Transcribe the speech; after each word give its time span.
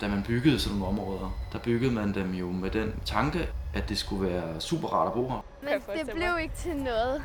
Da 0.00 0.08
man 0.08 0.22
byggede 0.22 0.58
sådan 0.60 0.78
nogle 0.78 1.00
områder, 1.00 1.30
der 1.52 1.58
byggede 1.58 1.92
man 1.92 2.14
dem 2.14 2.34
jo 2.34 2.46
med 2.46 2.70
den 2.70 2.94
tanke, 3.04 3.48
at 3.74 3.88
det 3.88 3.98
skulle 3.98 4.30
være 4.32 4.60
super 4.60 4.88
rart 4.88 5.06
at 5.06 5.12
bo 5.12 5.28
her. 5.28 5.44
Men 5.62 5.72
det 6.06 6.14
blev 6.14 6.28
ikke 6.42 6.54
til 6.56 6.76
noget. 6.76 7.22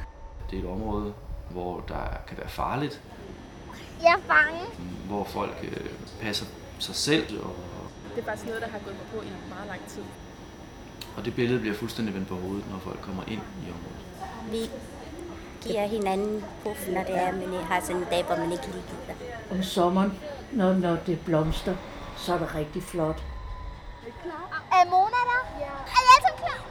Det 0.52 0.60
er 0.60 0.64
et 0.64 0.70
område, 0.70 1.14
hvor 1.50 1.84
der 1.88 2.04
kan 2.28 2.38
være 2.38 2.50
farligt, 2.50 3.02
Jeg 4.02 4.12
er 4.14 4.28
bange. 4.28 4.60
hvor 5.08 5.24
folk 5.24 5.56
øh, 5.64 5.90
passer 6.22 6.46
sig 6.80 6.96
selv, 6.96 7.40
og, 7.44 7.56
Det 8.16 8.22
er 8.22 8.26
faktisk 8.26 8.46
noget, 8.48 8.62
der 8.62 8.68
har 8.68 8.80
gået 8.80 8.96
mig 8.96 9.06
på 9.16 9.22
i 9.28 9.32
meget 9.50 9.68
lang 9.68 9.82
tid. 9.88 10.04
og 11.18 11.26
det 11.26 11.36
billede 11.36 11.60
bliver 11.60 11.76
fuldstændig 11.76 12.16
vendt 12.16 12.28
på 12.28 12.36
hovedet, 12.36 12.66
når 12.72 12.80
folk 12.80 13.02
kommer 13.02 13.24
ind 13.28 13.42
i 13.42 13.66
området. 13.76 14.06
Vi 14.52 14.70
giver 15.70 15.88
hinanden 15.88 16.44
puff, 16.64 16.88
når 16.88 17.04
det 17.04 17.18
er, 17.18 17.32
men 17.32 17.54
har 17.54 17.80
sådan 17.82 17.96
en 17.98 18.08
dag, 18.12 18.24
hvor 18.26 18.36
man 18.36 18.52
ikke 18.52 18.66
lige 18.66 18.84
gider. 18.90 19.58
om 19.58 19.64
sommeren, 19.64 20.14
når, 20.52 20.74
når 20.74 20.96
det 20.96 21.20
blomster, 21.26 21.76
så 22.18 22.34
er 22.34 22.38
det 22.40 22.56
rigtig 22.56 22.84
flot. 22.84 23.24
Er 24.72 24.86
Mona 24.90 25.22
der? 25.30 25.60
Ja. 25.60 25.66
Er 25.66 26.00
alle 26.12 26.22
sammen 26.26 26.40
klar? 26.44 26.66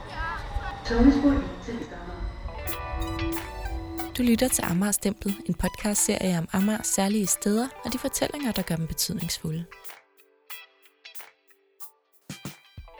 Du 4.17 4.23
lytter 4.23 4.47
til 4.47 4.63
Amager 4.67 4.91
Stempel, 4.91 5.35
en 5.45 5.53
podcastserie 5.53 6.37
om 6.37 6.47
Amagers 6.53 6.87
særlige 6.87 7.27
steder 7.27 7.67
og 7.85 7.93
de 7.93 7.97
fortællinger, 7.99 8.51
der 8.51 8.61
gør 8.61 8.75
dem 8.75 8.87
betydningsfulde. 8.87 9.65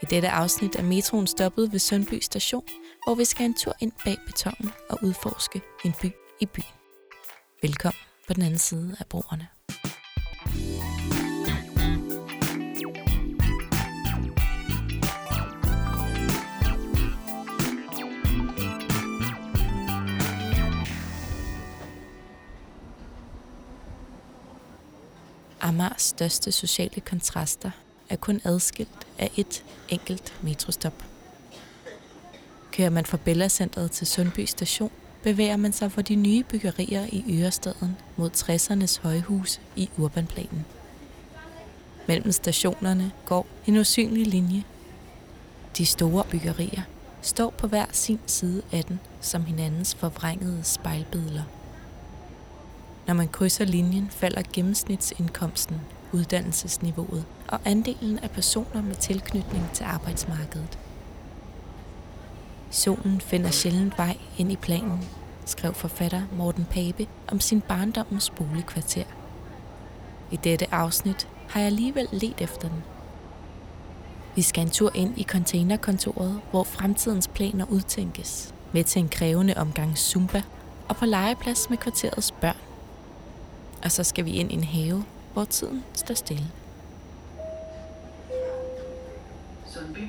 I 0.02 0.06
dette 0.10 0.30
afsnit 0.30 0.76
er 0.76 0.84
metroen 0.84 1.28
stoppet 1.28 1.72
ved 1.72 1.80
Sundby 1.80 2.20
station, 2.22 2.68
hvor 3.06 3.16
vi 3.16 3.26
skal 3.26 3.46
en 3.46 3.54
tur 3.54 3.74
ind 3.80 3.92
bag 4.06 4.18
betonen 4.26 4.72
og 4.90 5.00
udforske 5.04 5.62
en 5.86 5.94
by 6.02 6.12
i 6.40 6.46
byen. 6.46 6.76
Velkommen 7.62 8.00
på 8.28 8.34
den 8.34 8.44
anden 8.44 8.60
side 8.60 8.96
af 9.00 9.06
broerne. 9.06 9.55
Amars 25.76 26.02
største 26.02 26.52
sociale 26.52 27.02
kontraster 27.02 27.72
er 28.10 28.16
kun 28.16 28.42
adskilt 28.44 29.08
af 29.20 29.32
et 29.38 29.64
enkelt 29.90 30.34
metrostop. 30.42 31.04
Kører 32.72 32.90
man 32.90 33.06
fra 33.06 33.18
Bellacentret 33.18 33.92
til 33.92 34.08
Sundby 34.08 34.46
station, 34.46 34.92
bevæger 35.24 35.58
man 35.58 35.74
sig 35.74 35.92
fra 35.92 36.02
de 36.02 36.16
nye 36.16 36.44
byggerier 36.44 37.06
i 37.12 37.42
Ørestaden 37.42 37.98
mod 38.18 38.30
60'ernes 38.32 39.02
højhuse 39.02 39.60
i 39.76 39.90
Urbanplanen. 39.98 40.66
Mellem 42.08 42.32
stationerne 42.32 43.12
går 43.26 43.48
en 43.66 43.78
usynlig 43.78 44.28
linje. 44.28 44.64
De 45.78 45.86
store 45.86 46.24
byggerier 46.30 46.82
står 47.22 47.50
på 47.50 47.68
hver 47.68 47.86
sin 47.92 48.20
side 48.26 48.62
af 48.72 48.84
den 48.84 49.00
som 49.22 49.46
hinandens 49.46 49.96
forvrængede 49.96 50.64
spejlbilleder. 50.64 51.44
Når 53.08 53.14
man 53.14 53.28
krydser 53.28 53.66
linjen, 53.66 54.10
falder 54.10 54.42
gennemsnitsindkomsten, 54.54 55.82
uddannelsesniveauet 56.12 57.26
og 57.48 57.60
andelen 57.66 58.20
af 58.20 58.32
personer 58.32 58.82
med 58.82 58.96
tilknytning 58.96 59.70
til 59.74 59.84
arbejdsmarkedet. 59.84 60.80
Solen 62.72 63.22
finder 63.22 63.52
sjældent 63.52 63.98
vej 63.98 64.18
ind 64.38 64.52
i 64.52 64.56
planen, 64.56 65.00
skrev 65.46 65.74
forfatter 65.74 66.22
Morten 66.38 66.66
Pape 66.66 67.08
om 67.28 67.40
sin 67.40 67.62
barndommens 67.62 68.30
boligkvarter. 68.30 69.04
I 70.32 70.36
dette 70.36 70.74
afsnit 70.74 71.28
har 71.50 71.60
jeg 71.60 71.68
alligevel 71.68 72.08
let 72.12 72.42
efter 72.42 72.70
den. 72.70 72.84
Vi 74.36 74.42
skal 74.42 74.64
en 74.64 74.70
tur 74.70 74.92
ind 74.96 75.18
i 75.18 75.24
containerkontoret, 75.24 76.42
hvor 76.52 76.64
fremtidens 76.64 77.28
planer 77.28 77.66
udtænkes, 77.70 78.54
med 78.72 78.84
til 78.84 79.00
en 79.00 79.10
krævende 79.10 79.54
omgang 79.58 79.98
Zumba 79.98 80.42
og 80.88 80.96
på 80.96 81.06
legeplads 81.06 81.70
med 81.70 81.78
kvarterets 81.78 82.32
børn. 82.32 82.65
Og 83.86 83.92
så 83.92 84.04
skal 84.04 84.26
vi 84.26 84.32
ind 84.32 84.52
i 84.52 84.56
en 84.56 84.64
have, 84.64 85.04
hvor 85.34 85.46
tiden 85.46 85.84
står 85.94 86.16
stille. 86.16 86.52
Sundby. 89.66 90.00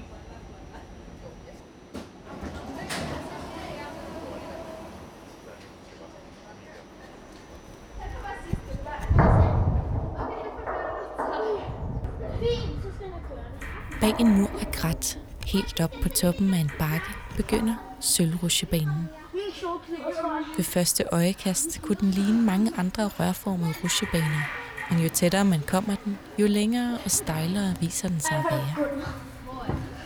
Bag 14.00 14.20
en 14.20 14.36
mur 14.36 14.50
af 14.60 14.72
græt, 14.72 15.18
helt 15.46 15.80
op 15.80 15.92
på 16.02 16.08
toppen 16.08 16.54
af 16.54 16.58
en 16.58 16.70
bakke, 16.78 17.06
begynder 17.36 17.74
sølvrusjebanen. 18.00 19.08
Ved 20.56 20.64
første 20.64 21.04
øjekast 21.12 21.82
kunne 21.82 21.96
den 22.00 22.10
ligne 22.10 22.42
mange 22.42 22.72
andre 22.76 23.06
rørformede 23.08 23.74
rusjebaner, 23.84 24.48
men 24.90 25.00
jo 25.00 25.08
tættere 25.08 25.44
man 25.44 25.60
kommer 25.66 25.94
den, 26.04 26.18
jo 26.38 26.46
længere 26.46 26.98
og 27.04 27.10
stejlere 27.10 27.74
viser 27.80 28.08
den 28.08 28.20
sig 28.20 28.36
at 28.36 28.44
være. 28.50 28.74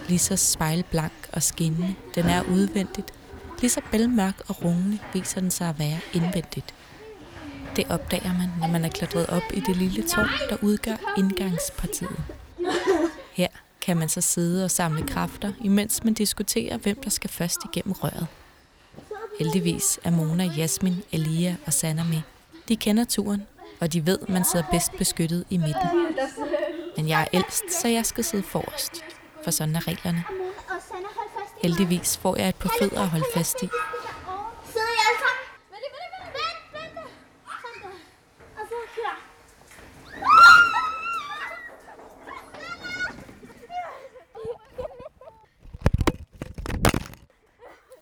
Lige 0.09 0.19
så 0.19 0.37
spejlblank 0.37 1.13
og 1.33 1.43
skinnende 1.43 1.95
den 2.15 2.25
er 2.25 2.43
udvendigt, 2.43 3.13
lige 3.61 3.71
så 3.71 3.81
bælmørk 3.93 4.43
og 4.49 4.65
rungende 4.65 4.99
viser 5.13 5.41
den 5.41 5.51
sig 5.51 5.69
at 5.69 5.79
være 5.79 6.01
indvendigt. 6.13 6.75
Det 7.77 7.85
opdager 7.91 8.33
man, 8.39 8.49
når 8.61 8.67
man 8.67 8.85
er 8.85 8.89
klatret 8.89 9.27
op 9.27 9.43
i 9.55 9.61
det 9.61 9.77
lille 9.77 10.03
tårn, 10.09 10.29
der 10.51 10.57
udgør 10.63 11.15
indgangspartiet. 11.19 12.17
Her 13.33 13.49
kan 13.81 13.97
man 13.97 14.09
så 14.09 14.21
sidde 14.21 14.65
og 14.65 14.71
samle 14.71 15.07
kræfter, 15.07 15.53
imens 15.61 16.05
man 16.05 16.15
diskuterer, 16.15 16.77
hvem 16.77 17.01
der 17.03 17.11
skal 17.11 17.31
først 17.31 17.59
igennem 17.65 17.93
røret. 17.93 18.27
Heldigvis 19.41 20.01
er 20.05 20.11
Mona, 20.11 20.45
Jasmin, 20.45 21.03
Elia 21.13 21.57
og 21.67 21.73
Sanna 21.73 22.05
med. 22.05 22.23
De 22.69 22.77
kender 22.77 23.05
turen, 23.05 23.47
og 23.81 23.93
de 23.93 24.07
ved, 24.07 24.19
man 24.29 24.45
sidder 24.45 24.65
bedst 24.71 24.93
beskyttet 24.99 25.45
i 25.51 25.57
midten. 25.57 26.17
Men 26.97 27.09
jeg 27.09 27.21
er 27.21 27.27
ældst, 27.33 27.63
så 27.81 27.89
jeg 27.89 28.07
skal 28.07 28.25
sidde 28.25 28.43
forrest, 28.43 29.05
for 29.45 29.51
sådan 29.51 29.77
er 29.77 29.89
reglerne. 29.89 30.25
Og 30.29 30.35
hold 30.69 30.81
fast 31.39 31.55
i 31.63 31.67
Heldigvis 31.67 32.19
får 32.19 32.37
jeg 32.37 32.49
et 32.49 32.57
par 32.57 32.73
fødder 32.79 33.01
at 33.03 33.09
holde 33.09 33.27
fast 33.35 33.57
i. 33.63 33.69
Sidder 34.73 34.87
I 34.87 35.01
alle 35.09 35.19
sammen? 35.25 35.45
Vent, 35.71 35.85
vent, 35.97 36.13
vent, 36.17 36.65
vent, 36.77 36.97
vent. 36.97 37.11
Sådan 37.63 37.83
der. 37.83 37.97
Og 38.61 38.65
så 38.69 38.75
klar. 38.95 39.19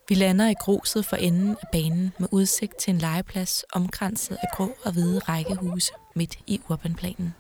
Vi 0.08 0.14
lander 0.14 0.48
i 0.48 0.54
gruset 0.54 1.04
for 1.04 1.16
enden 1.16 1.56
af 1.62 1.69
banen 1.72 2.12
med 2.19 2.28
udsigt 2.30 2.76
til 2.76 2.94
en 2.94 2.98
legeplads 2.98 3.64
omkranset 3.72 4.38
af 4.42 4.48
grå 4.54 4.76
og 4.84 4.92
hvide 4.92 5.19
rækkehuse 5.19 5.92
midt 6.16 6.38
i 6.46 6.60
urbanplanen. 6.69 7.34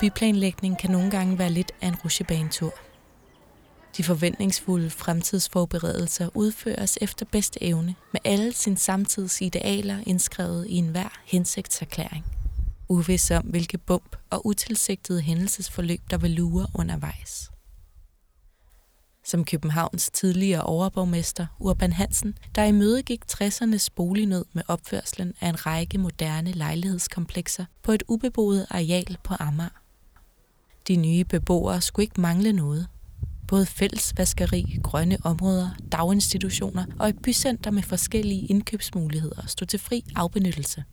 Byplanlægning 0.00 0.78
kan 0.78 0.90
nogle 0.90 1.10
gange 1.10 1.38
være 1.38 1.50
lidt 1.50 1.72
af 1.80 1.88
en 1.88 1.96
rusjebanetur. 2.04 2.74
De 3.96 4.04
forventningsfulde 4.04 4.90
fremtidsforberedelser 4.90 6.28
udføres 6.34 6.98
efter 7.00 7.26
bedste 7.32 7.62
evne, 7.62 7.94
med 8.12 8.20
alle 8.24 8.52
sine 8.52 8.76
samtids 8.76 9.40
idealer 9.40 9.98
indskrevet 10.06 10.66
i 10.66 10.74
enhver 10.74 11.20
hensigtserklæring. 11.24 12.24
Uvis 12.88 13.30
om, 13.30 13.44
hvilke 13.44 13.78
bump 13.78 14.16
og 14.30 14.46
utilsigtede 14.46 15.20
hændelsesforløb, 15.20 16.00
der 16.10 16.18
vil 16.18 16.30
lure 16.30 16.66
undervejs. 16.74 17.50
Som 19.28 19.44
Københavns 19.44 20.10
tidligere 20.10 20.62
overborgmester 20.62 21.46
Urban 21.58 21.92
Hansen, 21.92 22.38
der 22.54 22.64
imødegik 22.64 23.24
60'ernes 23.32 23.88
bolignød 23.96 24.44
med 24.52 24.62
opførslen 24.68 25.34
af 25.40 25.48
en 25.48 25.66
række 25.66 25.98
moderne 25.98 26.52
lejlighedskomplekser 26.52 27.64
på 27.82 27.92
et 27.92 28.02
ubeboet 28.08 28.66
areal 28.70 29.16
på 29.24 29.34
Amager. 29.40 29.82
De 30.88 30.96
nye 30.96 31.24
beboere 31.24 31.80
skulle 31.80 32.04
ikke 32.04 32.20
mangle 32.20 32.52
noget. 32.52 32.86
Både 33.48 33.66
fællesvaskeri, 33.66 34.78
grønne 34.82 35.18
områder, 35.22 35.70
daginstitutioner 35.92 36.84
og 36.98 37.08
et 37.08 37.22
bycenter 37.22 37.70
med 37.70 37.82
forskellige 37.82 38.46
indkøbsmuligheder 38.46 39.46
stod 39.46 39.66
til 39.66 39.78
fri 39.78 40.04
afbenyttelse. 40.16 40.84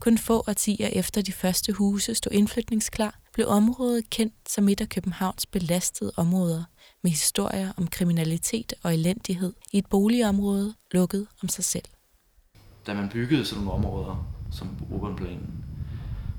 Kun 0.00 0.18
få 0.18 0.44
årtier 0.48 0.88
efter 0.88 1.22
de 1.22 1.32
første 1.32 1.72
huse 1.72 2.14
stod 2.14 2.32
indflytningsklar, 2.32 3.18
blev 3.32 3.48
området 3.48 4.10
kendt 4.10 4.34
som 4.48 4.68
et 4.68 4.80
af 4.80 4.88
Københavns 4.88 5.46
belastede 5.46 6.12
områder 6.16 6.64
med 7.02 7.10
historier 7.10 7.72
om 7.76 7.86
kriminalitet 7.86 8.74
og 8.82 8.94
elendighed 8.94 9.52
i 9.72 9.78
et 9.78 9.86
boligområde 9.86 10.74
lukket 10.90 11.26
om 11.42 11.48
sig 11.48 11.64
selv. 11.64 11.84
Da 12.86 12.94
man 12.94 13.08
byggede 13.08 13.44
sådan 13.44 13.64
nogle 13.64 13.78
områder, 13.78 14.26
som 14.50 14.76
urbanplanen, 14.90 15.64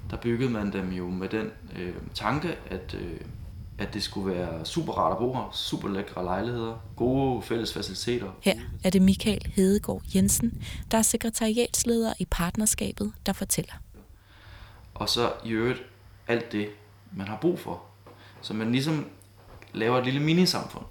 der 0.10 0.18
byggede 0.18 0.50
man 0.50 0.74
dem 0.74 0.92
jo 0.92 1.10
med 1.10 1.30
den 1.30 1.52
øh, 1.76 1.94
tanke, 2.14 2.56
at, 2.70 2.98
øh, 3.02 3.20
at 3.78 3.94
det 3.94 4.04
skulle 4.04 4.36
være 4.36 4.66
super 4.66 4.94
rart 4.94 5.12
at 5.12 5.18
bo 5.18 5.34
her, 5.34 5.50
super 5.54 5.90
lækre 5.90 6.24
lejligheder, 6.24 6.76
gode 6.96 7.42
fælles 7.42 7.74
faciliteter. 7.74 8.32
Her 8.42 8.56
er 8.84 8.90
det 8.90 9.02
Michael 9.02 9.52
Hedegaard 9.56 10.02
Jensen, 10.16 10.64
der 10.92 10.98
er 10.98 11.02
sekretariatsleder 11.02 12.14
i 12.20 12.26
partnerskabet, 12.32 13.12
der 13.26 13.34
fortæller. 13.34 13.74
Og 14.94 15.10
så 15.10 15.32
i 15.46 15.50
øvrigt 15.50 15.84
alt 16.28 16.52
det, 16.52 16.70
man 17.12 17.28
har 17.28 17.38
brug 17.42 17.60
for. 17.60 17.82
Så 18.42 18.54
man 18.54 18.72
ligesom 18.72 19.06
laver 19.74 19.98
et 19.98 20.06
lille 20.06 20.20
minisamfund. 20.20 20.86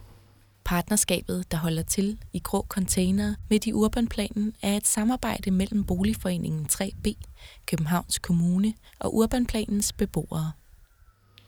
Partnerskabet, 0.65 1.51
der 1.51 1.57
holder 1.57 1.83
til 1.83 2.19
i 2.33 2.39
grå 2.39 2.67
containere 2.69 3.37
midt 3.51 3.67
i 3.67 3.73
Urbanplanen, 3.73 4.55
er 4.63 4.77
et 4.77 4.87
samarbejde 4.87 5.51
mellem 5.51 5.85
Boligforeningen 5.85 6.67
3B, 6.73 7.13
Københavns 7.67 8.19
Kommune 8.19 8.75
og 8.99 9.15
Urbanplanens 9.15 9.93
beboere. 9.93 10.53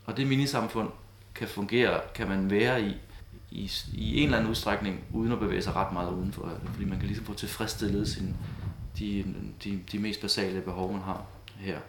Og 0.05 0.17
det 0.17 0.27
minisamfund 0.27 0.89
kan 1.35 1.47
fungere, 1.47 2.01
kan 2.15 2.27
man 2.27 2.51
være 2.51 2.81
i, 2.81 2.93
i, 3.51 3.71
i 3.93 4.17
en 4.17 4.23
eller 4.23 4.37
anden 4.37 4.51
udstrækning, 4.51 5.03
uden 5.13 5.31
at 5.31 5.39
bevæge 5.39 5.61
sig 5.61 5.75
ret 5.75 5.93
meget 5.93 6.11
udenfor. 6.11 6.51
Fordi 6.65 6.85
man 6.85 6.97
kan 6.99 7.07
ligesom 7.07 7.25
få 7.25 7.33
tilfredsstillet 7.33 8.07
sin, 8.07 8.35
de, 8.99 9.25
de, 9.63 9.79
de 9.91 9.99
mest 9.99 10.21
basale 10.21 10.61
behov, 10.61 10.91
man 10.91 11.01
har 11.01 11.25
her. 11.55 11.79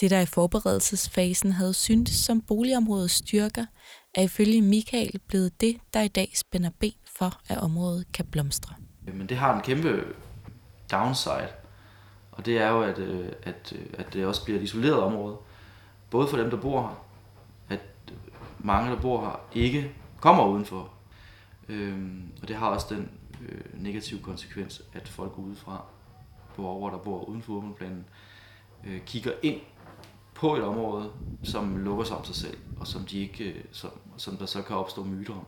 Det, 0.00 0.10
der 0.10 0.20
i 0.20 0.26
forberedelsesfasen 0.26 1.52
havde 1.52 1.74
syntes 1.74 2.14
som 2.14 2.40
boligområdets 2.40 3.14
styrker, 3.14 3.66
er 4.14 4.22
ifølge 4.22 4.62
Michael 4.62 5.20
blevet 5.28 5.60
det, 5.60 5.76
der 5.94 6.00
i 6.00 6.08
dag 6.08 6.32
spænder 6.34 6.70
ben 6.78 6.92
for, 7.18 7.40
at 7.48 7.58
området 7.58 8.12
kan 8.12 8.26
blomstre. 8.26 8.74
Men 9.02 9.28
det 9.28 9.36
har 9.36 9.54
en 9.54 9.60
kæmpe 9.60 10.04
downside, 10.92 11.48
og 12.32 12.46
det 12.46 12.58
er 12.58 12.68
jo, 12.68 12.82
at, 12.82 12.98
øh, 12.98 13.32
at, 13.42 13.72
øh, 13.76 13.86
at 13.92 14.12
det 14.12 14.26
også 14.26 14.44
bliver 14.44 14.58
et 14.58 14.64
isoleret 14.64 15.02
område. 15.02 15.36
Både 16.10 16.28
for 16.28 16.36
dem, 16.36 16.50
der 16.50 16.56
bor 16.56 16.82
her, 16.82 17.04
at 17.68 17.80
mange, 18.58 18.90
der 18.90 19.00
bor 19.00 19.20
her, 19.20 19.40
ikke 19.52 19.92
kommer 20.20 20.46
udenfor. 20.46 20.92
Øhm, 21.68 22.32
og 22.42 22.48
det 22.48 22.56
har 22.56 22.66
også 22.66 22.86
den 22.90 23.10
øh, 23.48 23.82
negative 23.82 24.20
konsekvens, 24.20 24.82
at 24.92 25.08
folk 25.08 25.38
udefra, 25.38 25.84
borgere, 26.56 26.92
der 26.92 26.98
bor 26.98 27.24
uden 27.24 27.42
for 27.42 27.52
urbanplanen, 27.52 28.04
øh, 28.84 29.00
kigger 29.00 29.32
ind 29.42 29.60
på 30.40 30.56
et 30.56 30.62
område, 30.62 31.10
som 31.42 31.76
lukker 31.76 32.04
sig 32.04 32.16
om 32.16 32.24
sig 32.24 32.34
selv, 32.34 32.58
og 32.80 32.86
som, 32.86 33.04
de 33.04 33.20
ikke, 33.20 33.44
øh, 33.44 33.64
som, 33.72 33.90
som 34.16 34.36
der 34.36 34.46
så 34.46 34.62
kan 34.62 34.76
opstå 34.76 35.04
myter 35.04 35.34
om. 35.34 35.46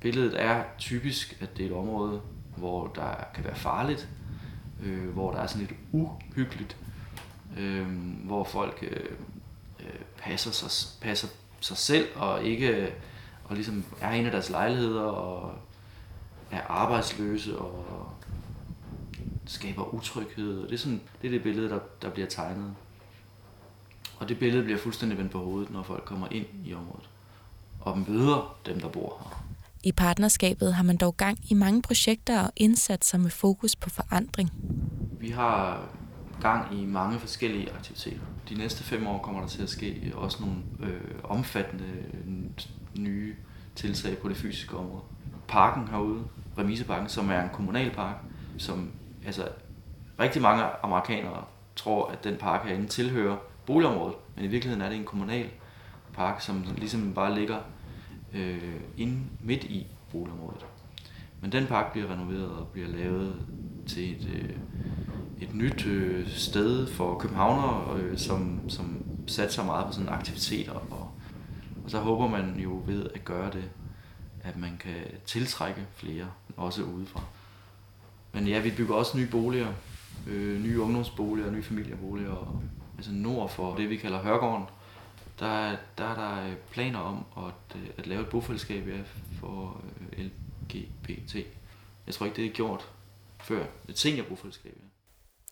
Billedet 0.00 0.42
er 0.42 0.64
typisk, 0.78 1.38
at 1.40 1.56
det 1.56 1.66
er 1.66 1.70
et 1.70 1.76
område, 1.76 2.20
hvor 2.56 2.86
der 2.86 3.14
kan 3.34 3.44
være 3.44 3.54
farligt, 3.54 4.08
øh, 4.82 5.08
hvor 5.08 5.32
der 5.32 5.38
er 5.38 5.46
sådan 5.46 5.66
lidt 5.66 5.78
uhyggeligt, 5.92 6.76
øh, 7.58 7.88
hvor 8.24 8.44
folk 8.44 8.78
øh, 8.90 9.10
øh, 9.80 10.00
passer, 10.18 10.50
sig, 10.50 11.00
passer 11.00 11.28
sig 11.60 11.76
selv 11.76 12.08
og 12.16 12.44
ikke 12.44 12.68
øh, 12.68 12.90
og 13.44 13.54
ligesom 13.54 13.84
er 14.00 14.12
inde 14.12 14.28
i 14.28 14.32
deres 14.32 14.50
lejligheder 14.50 15.02
og 15.02 15.54
er 16.50 16.60
arbejdsløse 16.68 17.58
og 17.58 18.12
skaber 19.46 19.94
utryghed. 19.94 20.62
Og 20.62 20.68
det 20.68 20.74
er, 20.74 20.78
sådan, 20.78 21.00
det, 21.22 21.28
er 21.28 21.32
det 21.32 21.42
billede, 21.42 21.68
der, 21.68 21.78
der 22.02 22.10
bliver 22.10 22.28
tegnet. 22.28 22.74
Og 24.18 24.28
det 24.28 24.38
billede 24.38 24.64
bliver 24.64 24.78
fuldstændig 24.78 25.18
vendt 25.18 25.32
på 25.32 25.38
hovedet, 25.38 25.70
når 25.70 25.82
folk 25.82 26.04
kommer 26.04 26.28
ind 26.30 26.46
i 26.64 26.74
området 26.74 27.08
og 27.80 27.98
møder 27.98 28.56
dem, 28.66 28.80
der 28.80 28.88
bor 28.88 29.16
her. 29.20 29.44
I 29.82 29.92
partnerskabet 29.92 30.74
har 30.74 30.82
man 30.82 30.96
dog 30.96 31.16
gang 31.16 31.38
i 31.50 31.54
mange 31.54 31.82
projekter 31.82 32.40
og 32.40 32.52
indsatser 32.56 33.18
med 33.18 33.30
fokus 33.30 33.76
på 33.76 33.90
forandring. 33.90 34.52
Vi 35.20 35.30
har 35.30 35.82
gang 36.40 36.78
i 36.80 36.84
mange 36.84 37.18
forskellige 37.18 37.72
aktiviteter. 37.72 38.20
De 38.48 38.54
næste 38.54 38.84
fem 38.84 39.06
år 39.06 39.18
kommer 39.18 39.40
der 39.40 39.48
til 39.48 39.62
at 39.62 39.70
ske 39.70 40.12
også 40.14 40.38
nogle 40.40 40.56
øh, 40.80 41.00
omfattende 41.24 41.84
nye 42.98 43.34
tiltag 43.74 44.18
på 44.18 44.28
det 44.28 44.36
fysiske 44.36 44.76
område. 44.76 45.02
Parken 45.48 45.88
herude, 45.88 46.24
Remiseparken, 46.58 47.08
som 47.08 47.30
er 47.30 47.42
en 47.42 47.50
kommunal 47.52 47.90
park, 47.90 48.16
som 48.58 48.90
altså 49.26 49.48
rigtig 50.20 50.42
mange 50.42 50.64
amerikanere 50.82 51.44
tror, 51.76 52.06
at 52.06 52.24
den 52.24 52.36
park 52.36 52.66
herinde 52.66 52.86
tilhører 52.86 53.36
boligområdet, 53.66 54.16
men 54.36 54.44
i 54.44 54.48
virkeligheden 54.48 54.84
er 54.84 54.88
det 54.88 54.98
en 54.98 55.04
kommunal 55.04 55.50
park, 56.14 56.40
som 56.40 56.64
ligesom 56.76 57.14
bare 57.14 57.34
ligger 57.34 57.58
øh, 58.34 58.80
inde 58.96 59.20
midt 59.40 59.64
i 59.64 59.86
boligområdet. 60.12 60.66
Men 61.40 61.52
den 61.52 61.66
park 61.66 61.92
bliver 61.92 62.12
renoveret 62.12 62.50
og 62.50 62.68
bliver 62.68 62.88
lavet 62.88 63.36
til 63.86 64.12
et, 64.12 64.28
øh, 64.34 64.56
et 65.40 65.54
nyt 65.54 65.86
øh, 65.86 66.28
sted 66.28 66.86
for 66.86 67.18
københavnere, 67.18 68.00
øh, 68.00 68.18
som, 68.18 68.60
som 68.68 69.04
satser 69.26 69.64
meget 69.64 69.86
på 69.86 69.92
sådan 69.92 70.08
aktiviteter. 70.08 70.72
Og, 70.72 71.10
og 71.84 71.90
så 71.90 71.98
håber 71.98 72.28
man 72.28 72.58
jo 72.58 72.82
ved 72.86 73.10
at 73.14 73.24
gøre 73.24 73.50
det, 73.50 73.70
at 74.42 74.56
man 74.56 74.76
kan 74.80 74.94
tiltrække 75.26 75.86
flere, 75.94 76.26
også 76.56 76.82
udefra. 76.82 77.22
Men 78.32 78.46
ja, 78.46 78.60
vi 78.60 78.70
bygger 78.76 78.94
også 78.94 79.18
nye 79.18 79.28
boliger, 79.30 79.68
øh, 80.26 80.62
nye 80.62 80.80
ungdomsboliger, 80.80 81.50
nye 81.50 81.62
familieboliger, 81.62 82.30
og, 82.30 82.62
altså 83.04 83.22
nord 83.22 83.50
for 83.50 83.76
det, 83.76 83.90
vi 83.90 83.96
kalder 83.96 84.22
Hørgården. 84.22 84.64
Der, 85.38 85.76
der 85.98 86.04
er 86.04 86.14
der 86.14 86.54
planer 86.70 86.98
om 86.98 87.24
at, 87.36 87.80
at 87.98 88.06
lave 88.06 88.22
et 88.22 88.28
bofællesskab 88.28 88.88
ja, 88.88 88.98
for 89.40 89.82
øh, 90.12 90.24
LGBT. 90.24 91.34
Jeg 92.06 92.14
tror 92.14 92.26
ikke, 92.26 92.36
det 92.36 92.46
er 92.46 92.50
gjort 92.50 92.88
før. 93.40 93.66
Et 93.88 93.98
seniorbofællesskab. 93.98 94.72
Ja. 94.76 94.86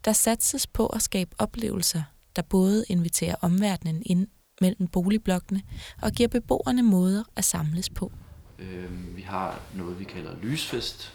Der 0.05 0.13
satses 0.13 0.67
på 0.67 0.87
at 0.87 1.03
skabe 1.03 1.31
oplevelser, 1.39 2.03
der 2.37 2.43
både 2.43 2.85
inviterer 2.89 3.35
omverdenen 3.41 4.03
ind 4.07 4.27
mellem 4.61 4.89
boligblokkene 4.89 5.63
og 6.03 6.13
giver 6.13 6.29
beboerne 6.29 6.83
måder 6.83 7.25
at 7.37 7.45
samles 7.45 7.91
på. 7.91 8.13
Øh, 8.59 9.17
vi 9.17 9.23
har 9.23 9.61
noget, 9.75 9.99
vi 9.99 10.05
kalder 10.05 10.37
Lysfest. 10.43 11.15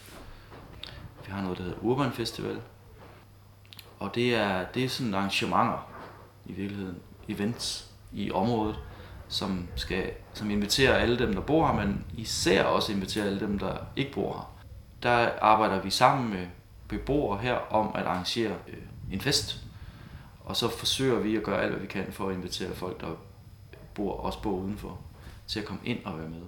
Vi 1.25 1.31
har 1.31 1.41
noget, 1.41 1.57
der 1.57 1.63
hedder 1.63 1.79
Urban 1.81 2.11
Festival. 2.11 2.61
Og 3.99 4.15
det 4.15 4.35
er, 4.35 4.65
det 4.73 4.83
er 4.83 4.89
sådan 4.89 5.13
arrangementer 5.13 5.96
i 6.47 6.53
virkeligheden, 6.53 6.97
events 7.29 7.91
i 8.11 8.31
området, 8.31 8.75
som, 9.27 9.67
skal, 9.75 10.11
som 10.33 10.51
inviterer 10.51 10.95
alle 10.95 11.19
dem, 11.19 11.33
der 11.33 11.41
bor 11.41 11.67
her, 11.67 11.73
men 11.73 12.05
især 12.17 12.63
også 12.63 12.91
inviterer 12.91 13.25
alle 13.25 13.39
dem, 13.39 13.59
der 13.59 13.77
ikke 13.95 14.11
bor 14.11 14.33
her. 14.33 14.53
Der 15.03 15.29
arbejder 15.41 15.81
vi 15.81 15.89
sammen 15.89 16.29
med 16.29 16.47
beboere 16.87 17.39
her 17.39 17.53
om 17.53 17.91
at 17.95 18.05
arrangere 18.05 18.55
øh, 18.67 18.77
en 19.11 19.21
fest. 19.21 19.63
Og 20.45 20.55
så 20.55 20.69
forsøger 20.69 21.19
vi 21.19 21.35
at 21.35 21.43
gøre 21.43 21.61
alt, 21.61 21.71
hvad 21.71 21.81
vi 21.81 21.87
kan 21.87 22.05
for 22.11 22.29
at 22.29 22.35
invitere 22.35 22.75
folk, 22.75 23.01
der 23.01 23.07
bor, 23.93 24.13
også 24.13 24.41
bor 24.41 24.51
udenfor, 24.51 24.99
til 25.47 25.59
at 25.59 25.65
komme 25.65 25.81
ind 25.85 26.05
og 26.05 26.19
være 26.19 26.29
med. 26.29 26.41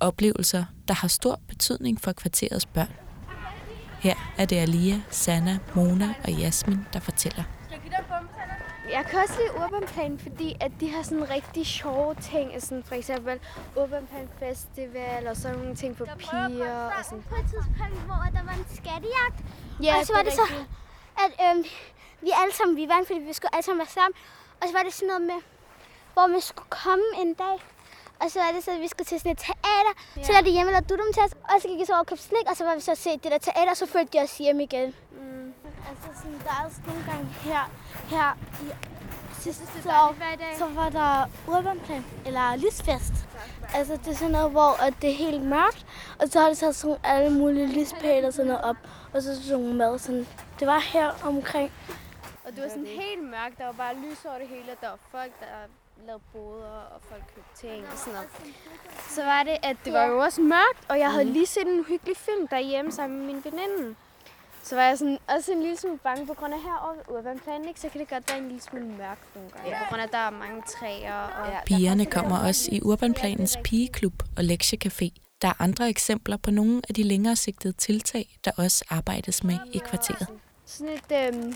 Oplevelser, 0.00 0.64
der 0.88 0.94
har 0.94 1.08
stor 1.08 1.40
betydning 1.48 2.00
for 2.00 2.12
kvarterets 2.12 2.66
børn. 2.66 2.92
Her 4.00 4.14
er 4.38 4.44
det 4.44 4.56
Alia, 4.56 5.00
Sanna, 5.10 5.58
Mona 5.74 6.14
og 6.24 6.32
Jasmin, 6.32 6.78
der 6.92 7.00
fortæller. 7.00 7.55
Jeg 8.96 9.04
kan 9.06 9.18
også 9.18 9.34
lide 9.40 9.52
Urbanplan, 9.64 10.18
fordi 10.18 10.56
at 10.60 10.72
de 10.80 10.90
har 10.90 11.02
sådan 11.02 11.30
rigtig 11.30 11.66
sjove 11.66 12.14
ting. 12.14 12.54
Altså 12.54 12.82
for 12.84 12.94
eksempel 12.94 13.40
Urbanplan 13.76 14.28
Festival 14.38 15.26
og 15.26 15.36
sådan 15.36 15.58
nogle 15.58 15.74
ting 15.74 15.96
for 15.98 16.04
piger. 16.18 16.90
Og 16.98 17.04
sådan. 17.04 17.24
På 17.28 17.34
et 17.34 17.46
tidspunkt, 17.52 18.00
hvor 18.08 18.22
der 18.36 18.44
var 18.48 18.54
en 18.60 18.66
skattejagt. 18.76 19.38
Ja, 19.82 19.92
og 19.98 20.06
så 20.06 20.12
var 20.12 20.22
det, 20.22 20.32
det 20.32 20.40
så, 20.40 20.46
at 21.24 21.32
øhm, 21.44 21.64
vi 22.20 22.30
alle 22.42 22.54
sammen, 22.54 22.76
vi 22.76 22.88
vandt, 22.88 23.06
fordi 23.06 23.20
vi 23.20 23.32
skulle 23.32 23.54
alle 23.54 23.64
sammen 23.64 23.78
være 23.78 23.94
sammen. 23.98 24.14
Og 24.60 24.64
så 24.68 24.72
var 24.76 24.82
det 24.82 24.92
sådan 24.94 25.06
noget 25.06 25.22
med, 25.22 25.40
hvor 26.12 26.26
man 26.26 26.40
skulle 26.40 26.70
komme 26.82 27.06
en 27.22 27.34
dag. 27.34 27.56
Og 28.20 28.26
så 28.30 28.38
var 28.44 28.50
det 28.54 28.64
så, 28.64 28.70
at 28.70 28.80
vi 28.80 28.88
skulle 28.88 29.06
til 29.06 29.18
sådan 29.20 29.32
et 29.32 29.38
teater. 29.38 29.94
Ja. 30.16 30.22
Så 30.24 30.32
lavede 30.32 30.46
de 30.48 30.52
hjemme, 30.56 30.68
eller 30.72 30.84
du 30.90 30.94
dem 31.02 31.10
til 31.14 31.22
os. 31.26 31.32
Og 31.50 31.56
så 31.62 31.68
gik 31.68 31.78
vi 31.80 31.84
så 31.84 31.92
over 31.92 32.04
og 32.04 32.06
købte 32.06 32.24
slik, 32.24 32.46
og 32.50 32.56
så 32.56 32.64
var 32.64 32.74
vi 32.74 32.80
så 32.80 32.94
se 32.94 33.10
det 33.10 33.30
der 33.34 33.38
teater, 33.38 33.70
og 33.70 33.76
så 33.76 33.86
følte 33.86 34.10
de 34.18 34.22
os 34.24 34.38
hjem 34.38 34.60
igen. 34.60 34.94
Mm. 35.12 35.35
Altså 35.88 36.22
sådan, 36.22 36.40
der 36.44 36.50
er 36.50 36.64
også 36.66 36.80
nogle 36.86 37.04
gange 37.10 37.24
her, 37.24 37.70
her 38.08 38.38
i 39.38 39.52
sidste 39.52 39.88
år, 39.88 40.14
så 40.58 40.66
var 40.66 40.88
der 40.88 41.30
urbanplan, 41.48 42.04
eller 42.26 42.56
lysfest. 42.56 43.12
Altså 43.74 43.96
det 43.96 44.08
er 44.08 44.14
sådan 44.14 44.32
noget, 44.32 44.50
hvor 44.50 44.82
at 44.82 44.94
det 45.02 45.10
er 45.10 45.14
helt 45.14 45.42
mørkt, 45.42 45.86
og 46.20 46.28
så 46.28 46.40
har 46.40 46.48
de 46.48 46.54
sat 46.54 46.76
sådan 46.76 46.96
alle 47.04 47.30
mulige 47.38 47.80
lyspæle 47.80 48.26
og 48.26 48.32
sådan 48.32 48.46
noget 48.46 48.64
op, 48.64 48.76
og 49.14 49.22
så 49.22 49.42
sådan 49.42 49.60
nogle 49.60 49.74
mad. 49.74 49.98
Sådan. 49.98 50.26
Det 50.60 50.66
var 50.66 50.78
her 50.78 51.10
omkring. 51.24 51.72
Og 52.44 52.52
det 52.52 52.62
var 52.62 52.68
sådan 52.68 52.86
helt 52.86 53.22
mørkt, 53.24 53.58
der 53.58 53.64
var 53.64 53.72
bare 53.72 53.94
lys 53.94 54.24
over 54.24 54.38
det 54.38 54.48
hele, 54.48 54.76
der 54.80 54.88
var 54.88 54.98
folk, 55.10 55.40
der 55.40 55.46
lavede 56.06 56.22
boder, 56.32 56.80
og 56.94 57.00
folk 57.08 57.22
købte 57.34 57.66
ting 57.66 57.84
og 57.92 57.98
sådan 57.98 58.12
noget. 58.12 58.28
Så 59.08 59.24
var 59.24 59.42
det, 59.42 59.56
at 59.62 59.76
det 59.84 59.92
var 59.92 60.04
jo 60.04 60.18
også 60.18 60.40
mørkt, 60.40 60.80
og 60.88 60.98
jeg 60.98 61.10
havde 61.12 61.24
lige 61.24 61.46
set 61.46 61.66
en 61.66 61.84
hyggelig 61.88 62.16
film 62.16 62.48
derhjemme 62.48 62.92
sammen 62.92 63.18
med 63.18 63.26
min 63.26 63.44
veninde. 63.44 63.96
Så 64.68 64.74
var 64.74 64.82
jeg 64.82 64.98
sådan, 64.98 65.18
også 65.28 65.52
en 65.52 65.62
lille 65.62 65.76
smule 65.76 65.98
bange 65.98 66.26
på 66.26 66.34
grund 66.34 66.54
af 66.54 66.60
herovre 66.60 67.18
urbanplanen, 67.18 67.68
ikke? 67.68 67.80
så 67.80 67.88
kan 67.88 68.00
det 68.00 68.08
godt 68.08 68.24
være 68.30 68.38
en 68.38 68.48
lille 68.48 68.62
smule 68.62 68.86
mørkt 68.86 69.34
nogle 69.34 69.50
gange. 69.50 69.70
Ja. 69.70 69.78
På 69.78 69.84
grund 69.88 70.00
af, 70.00 70.06
at 70.06 70.12
der 70.12 70.18
er 70.18 70.30
mange 70.30 70.62
træer. 70.78 71.14
Og 71.14 71.52
ja, 71.52 71.58
Pigerne 71.66 72.06
kommer 72.06 72.38
også 72.38 72.68
i 72.72 72.80
Urbanplanens 72.82 73.58
pigeklub 73.64 74.22
og 74.36 74.42
lektiecafé. 74.44 75.08
Der 75.42 75.48
er 75.48 75.62
andre 75.62 75.88
eksempler 75.88 76.36
på 76.36 76.50
nogle 76.50 76.82
af 76.88 76.94
de 76.94 77.02
længere 77.02 77.36
sigtede 77.36 77.72
tiltag, 77.72 78.38
der 78.44 78.50
også 78.56 78.84
arbejdes 78.90 79.44
med 79.44 79.58
i 79.72 79.78
kvarteret. 79.78 80.28
Sådan 80.68 80.92
et 80.94 81.34
øhm, 81.34 81.54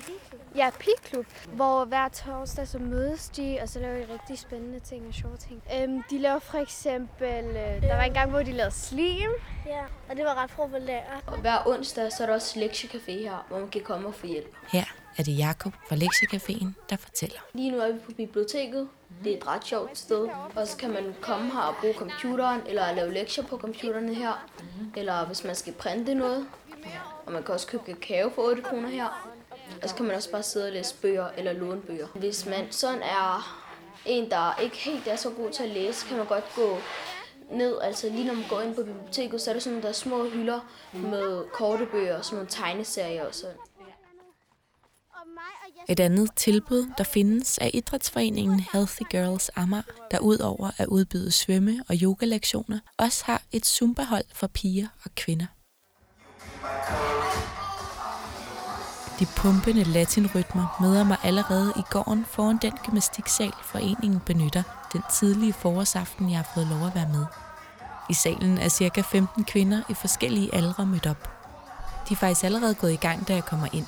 ja, 0.56 0.70
pigklub, 0.78 1.26
hvor 1.52 1.84
hver 1.84 2.08
torsdag 2.08 2.68
så 2.68 2.78
mødes 2.78 3.28
de, 3.28 3.58
og 3.62 3.68
så 3.68 3.78
laver 3.78 4.06
de 4.06 4.12
rigtig 4.12 4.38
spændende 4.38 4.80
ting 4.80 5.06
og 5.08 5.14
sjove 5.14 5.36
ting. 5.36 5.62
Øhm, 5.76 6.02
de 6.10 6.18
laver 6.18 6.38
for 6.38 6.58
eksempel, 6.58 7.44
øh, 7.44 7.82
der 7.82 7.96
var 7.96 8.02
en 8.02 8.12
gang, 8.14 8.30
hvor 8.30 8.42
de 8.42 8.52
lavede 8.52 8.74
slim. 8.74 9.30
Ja, 9.66 9.82
og 10.08 10.16
det 10.16 10.24
var 10.24 10.42
ret 10.42 10.50
populært. 10.50 11.24
Og 11.26 11.40
hver 11.40 11.66
onsdag 11.68 12.12
så 12.12 12.22
er 12.22 12.26
der 12.26 12.34
også 12.34 12.60
lektiecafé 12.60 13.10
her, 13.12 13.44
hvor 13.48 13.58
man 13.58 13.68
kan 13.68 13.80
komme 13.80 14.08
og 14.08 14.14
få 14.14 14.26
hjælp. 14.26 14.54
Her 14.72 14.84
er 15.18 15.22
det 15.22 15.38
Jakob 15.38 15.72
fra 15.88 15.96
Lektiecaféen, 15.96 16.66
der 16.90 16.96
fortæller. 16.96 17.38
Lige 17.54 17.70
nu 17.70 17.78
er 17.78 17.92
vi 17.92 17.98
på 17.98 18.12
biblioteket. 18.16 18.88
Det 19.24 19.32
er 19.32 19.36
et 19.36 19.46
ret 19.46 19.64
sjovt 19.66 19.98
sted. 19.98 20.28
Og 20.56 20.66
så 20.68 20.76
kan 20.76 20.90
man 20.90 21.14
komme 21.20 21.52
her 21.52 21.60
og 21.60 21.74
bruge 21.80 21.94
computeren, 21.94 22.60
eller 22.66 22.92
lave 22.92 23.14
lektier 23.14 23.44
på 23.44 23.58
computerne 23.58 24.14
her. 24.14 24.46
Eller 24.96 25.26
hvis 25.26 25.44
man 25.44 25.54
skal 25.54 25.72
printe 25.72 26.14
noget. 26.14 26.46
Og 27.26 27.32
man 27.32 27.42
kan 27.42 27.54
også 27.54 27.66
købe 27.66 27.82
kakao 27.84 28.30
for 28.34 28.42
8 28.42 28.62
kroner 28.62 28.88
her. 28.88 29.30
Og 29.82 29.88
så 29.88 29.94
kan 29.94 30.04
man 30.04 30.16
også 30.16 30.30
bare 30.30 30.42
sidde 30.42 30.66
og 30.66 30.72
læse 30.72 30.94
bøger 31.02 31.28
eller 31.37 31.52
låne 31.52 31.80
bøger. 31.80 32.06
Hvis 32.14 32.46
man 32.46 32.72
sådan 32.72 33.02
er 33.02 33.56
en, 34.06 34.30
der 34.30 34.60
ikke 34.62 34.76
helt 34.76 35.06
er 35.06 35.16
så 35.16 35.30
god 35.30 35.50
til 35.50 35.62
at 35.62 35.68
læse, 35.68 36.06
kan 36.06 36.16
man 36.16 36.26
godt 36.26 36.44
gå 36.56 36.78
ned, 37.50 37.78
altså 37.82 38.08
lige 38.08 38.25
når 38.25 38.34
man 38.34 38.49
går 38.49 38.60
ind 38.60 38.75
på 38.75 38.82
biblioteket, 38.82 39.40
så 39.40 39.50
er 39.50 39.54
der 39.54 39.60
sådan 39.60 39.72
nogle 39.72 39.87
der 39.87 39.92
små 39.92 40.28
hylder 40.28 40.60
med 40.92 41.44
korte 41.52 41.87
bøger 41.87 42.18
og 42.18 42.25
sådan 42.25 42.37
nogle 42.37 42.50
tegneserier 42.50 43.26
og 43.26 43.34
sådan. 43.34 43.56
Et 45.88 46.00
andet 46.00 46.30
tilbud, 46.37 46.92
der 46.99 47.04
findes, 47.04 47.58
er 47.58 47.70
idrætsforeningen 47.75 48.64
Healthy 48.72 49.02
Girls 49.10 49.50
Amager, 49.56 49.82
der 50.10 50.18
udover 50.18 50.70
at 50.78 50.87
udbyde 50.87 51.30
svømme- 51.30 51.82
og 51.88 51.96
yogalektioner, 52.02 52.78
også 52.96 53.25
har 53.25 53.42
et 53.52 53.66
zumba-hold 53.66 54.25
for 54.34 54.46
piger 54.46 54.88
og 55.04 55.10
kvinder. 55.14 55.46
De 59.18 59.26
pumpende 59.36 59.84
latinrytmer 59.84 60.76
møder 60.80 61.04
mig 61.04 61.16
allerede 61.22 61.72
i 61.76 61.82
gården 61.90 62.26
foran 62.30 62.58
den 62.62 62.72
gymnastiksal, 62.84 63.52
foreningen 63.62 64.20
benytter 64.20 64.62
den 64.92 65.02
tidlige 65.12 65.52
forårsaften, 65.52 66.30
jeg 66.30 66.38
har 66.38 66.50
fået 66.54 66.66
lov 66.66 66.86
at 66.86 66.94
være 66.94 67.08
med. 67.12 67.24
I 68.10 68.14
salen 68.14 68.58
er 68.58 68.68
cirka 68.68 69.00
15 69.00 69.44
kvinder 69.44 69.82
i 69.88 69.94
forskellige 69.94 70.54
aldre 70.54 70.86
mødt 70.86 71.06
op. 71.06 71.30
De 72.08 72.14
er 72.14 72.16
faktisk 72.16 72.44
allerede 72.44 72.74
gået 72.74 72.92
i 72.92 72.96
gang, 72.96 73.28
da 73.28 73.34
jeg 73.34 73.44
kommer 73.44 73.66
ind. 73.72 73.86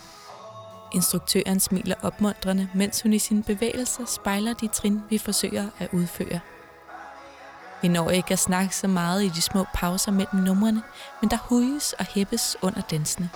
Instruktøren 0.95 1.61
smiler 1.61 1.95
opmuntrende, 2.03 2.69
mens 2.75 3.03
hun 3.03 3.13
i 3.13 3.19
sine 3.19 3.43
bevægelser 3.43 4.05
spejler 4.07 4.55
de 4.55 4.69
trin, 4.69 5.01
vi 5.11 5.19
forsøger 5.19 5.69
at 5.79 5.89
udføre. 5.93 6.41
Vi 7.83 7.89
når 7.89 8.11
ikke 8.11 8.33
at 8.33 8.39
snakke 8.39 8.77
så 8.77 8.89
meget 8.89 9.23
i 9.25 9.29
de 9.29 9.43
små 9.43 9.65
pauser 9.75 10.13
mellem 10.13 10.41
numrene, 10.41 10.83
men 11.21 11.31
der 11.31 11.37
huges 11.49 11.93
og 11.93 12.05
hæppes 12.05 12.57
under 12.63 12.81
dansene. 12.81 13.31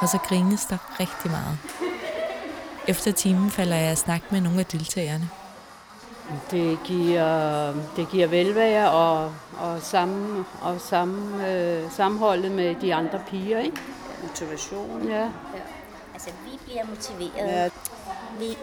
Og 0.00 0.08
så 0.08 0.18
grines 0.18 0.64
der 0.64 1.00
rigtig 1.00 1.30
meget. 1.30 1.58
Efter 2.88 3.12
timen 3.12 3.50
falder 3.50 3.76
jeg 3.76 3.90
at 3.90 3.98
snakke 3.98 4.26
med 4.30 4.40
nogle 4.40 4.58
af 4.58 4.66
deltagerne. 4.66 5.30
Det 6.50 6.78
giver, 6.84 7.72
det 7.96 8.08
giver 8.10 8.26
velvære 8.26 8.90
og, 8.90 9.32
og, 9.60 9.82
sammen, 9.82 10.44
og 10.62 10.80
sammen, 10.80 11.40
øh, 11.40 11.90
sammenholdet 11.90 12.52
med 12.52 12.74
de 12.80 12.94
andre 12.94 13.20
piger, 13.26 13.58
ikke? 13.58 13.76
Motivation. 14.22 15.08
Ja. 15.08 15.20
ja. 15.20 15.30
Altså, 16.14 16.30
vi 16.44 16.58
bliver 16.64 16.84
motiveret. 16.86 17.48
Ja. 17.48 17.68
Vi 18.38 18.56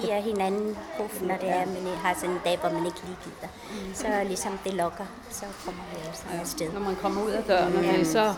giver 0.00 0.20
hinanden 0.20 0.76
puff, 0.96 1.20
når 1.22 1.36
det 1.36 1.48
er, 1.50 1.66
man 1.66 1.96
har 2.02 2.14
sådan 2.14 2.30
en 2.30 2.40
dag, 2.44 2.58
hvor 2.58 2.70
man 2.70 2.86
ikke 2.86 3.00
lige 3.06 3.16
gider. 3.24 3.48
Så 3.94 4.24
ligesom 4.24 4.58
det 4.64 4.74
lokker, 4.74 5.04
så 5.30 5.44
kommer 5.64 5.82
vi 5.92 6.08
også 6.08 6.22
ja. 6.32 6.40
afsted. 6.40 6.72
Når 6.72 6.80
man 6.80 6.96
kommer 6.96 7.22
ud 7.22 7.30
af 7.30 7.44
døren, 7.44 7.72
det 7.72 8.00
er 8.00 8.04
så, 8.04 8.34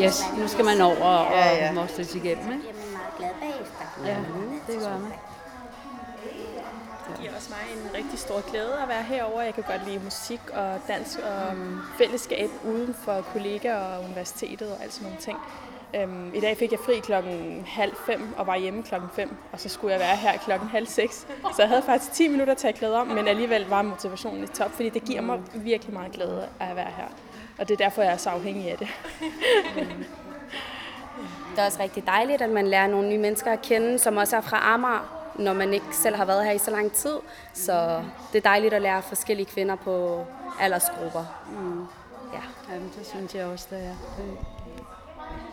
yes, 0.00 0.22
nu 0.38 0.48
skal 0.48 0.64
man 0.64 0.80
over 0.80 1.04
og 1.04 1.32
ja, 1.32 1.54
ja. 1.54 1.72
mostres 1.72 2.14
igennem, 2.14 2.52
ikke? 2.52 2.62
bliver 2.62 2.74
man 2.74 2.92
meget 2.92 3.12
glad 3.18 3.30
bagefter. 3.40 3.84
Ja, 4.06 4.16
det 4.72 4.80
gør 4.80 4.98
man. 4.98 5.12
Det 7.08 7.20
giver 7.20 7.34
også 7.36 7.50
mig 7.50 7.76
en 7.76 7.94
rigtig 7.94 8.18
stor 8.18 8.50
glæde 8.50 8.82
at 8.82 8.88
være 8.88 9.02
herover. 9.02 9.42
Jeg 9.42 9.54
kan 9.54 9.64
godt 9.68 9.88
lide 9.88 10.00
musik 10.04 10.40
og 10.52 10.80
dans 10.88 11.16
og 11.16 11.56
fællesskab 11.98 12.50
uden 12.64 12.94
for 13.04 13.20
kollegaer 13.32 13.76
og 13.96 14.04
universitetet 14.04 14.72
og 14.72 14.82
alt 14.82 14.92
sådan 14.92 15.06
nogle 15.06 15.20
ting. 15.20 15.38
Um, 16.04 16.30
I 16.34 16.40
dag 16.40 16.56
fik 16.56 16.72
jeg 16.72 16.78
fri 16.78 16.98
klokken 16.98 17.64
halv 17.66 17.92
fem 18.06 18.34
og 18.36 18.46
var 18.46 18.56
hjemme 18.56 18.82
klokken 18.82 19.10
fem, 19.12 19.36
og 19.52 19.60
så 19.60 19.68
skulle 19.68 19.92
jeg 19.92 20.00
være 20.00 20.16
her 20.16 20.38
klokken 20.38 20.68
halv 20.68 20.86
seks. 20.86 21.26
Så 21.42 21.56
jeg 21.58 21.68
havde 21.68 21.82
faktisk 21.82 22.12
10 22.12 22.28
minutter 22.28 22.54
til 22.54 22.68
at 22.68 22.74
klæde 22.74 22.96
om, 22.96 23.06
men 23.06 23.28
alligevel 23.28 23.66
var 23.68 23.82
motivationen 23.82 24.44
i 24.44 24.46
top, 24.46 24.70
fordi 24.70 24.88
det 24.88 25.04
giver 25.04 25.20
mig 25.20 25.40
virkelig 25.54 25.94
meget 25.94 26.12
glæde 26.12 26.48
at 26.60 26.76
være 26.76 26.90
her. 26.96 27.06
Og 27.58 27.68
det 27.68 27.80
er 27.80 27.84
derfor, 27.84 28.02
jeg 28.02 28.12
er 28.12 28.16
så 28.16 28.30
afhængig 28.30 28.70
af 28.70 28.78
det. 28.78 28.88
Det 31.50 31.58
er 31.58 31.66
også 31.66 31.82
rigtig 31.82 32.06
dejligt, 32.06 32.42
at 32.42 32.50
man 32.50 32.66
lærer 32.66 32.86
nogle 32.86 33.08
nye 33.08 33.18
mennesker 33.18 33.52
at 33.52 33.62
kende, 33.62 33.98
som 33.98 34.16
også 34.16 34.36
er 34.36 34.40
fra 34.40 34.74
Amager, 34.74 35.32
når 35.38 35.52
man 35.52 35.74
ikke 35.74 35.86
selv 35.92 36.16
har 36.16 36.24
været 36.24 36.44
her 36.44 36.52
i 36.52 36.58
så 36.58 36.70
lang 36.70 36.92
tid. 36.92 37.14
Så 37.52 38.02
det 38.32 38.38
er 38.38 38.42
dejligt 38.42 38.74
at 38.74 38.82
lære 38.82 39.02
forskellige 39.02 39.46
kvinder 39.46 39.76
på 39.76 40.24
aldersgrupper. 40.60 41.24
Mm. 41.60 41.86
Ja. 42.32 42.72
Jamen, 42.74 42.92
det 42.98 43.06
synes 43.06 43.34
jeg 43.34 43.46
også, 43.46 43.66
det 43.70 43.78
er. 43.78 43.94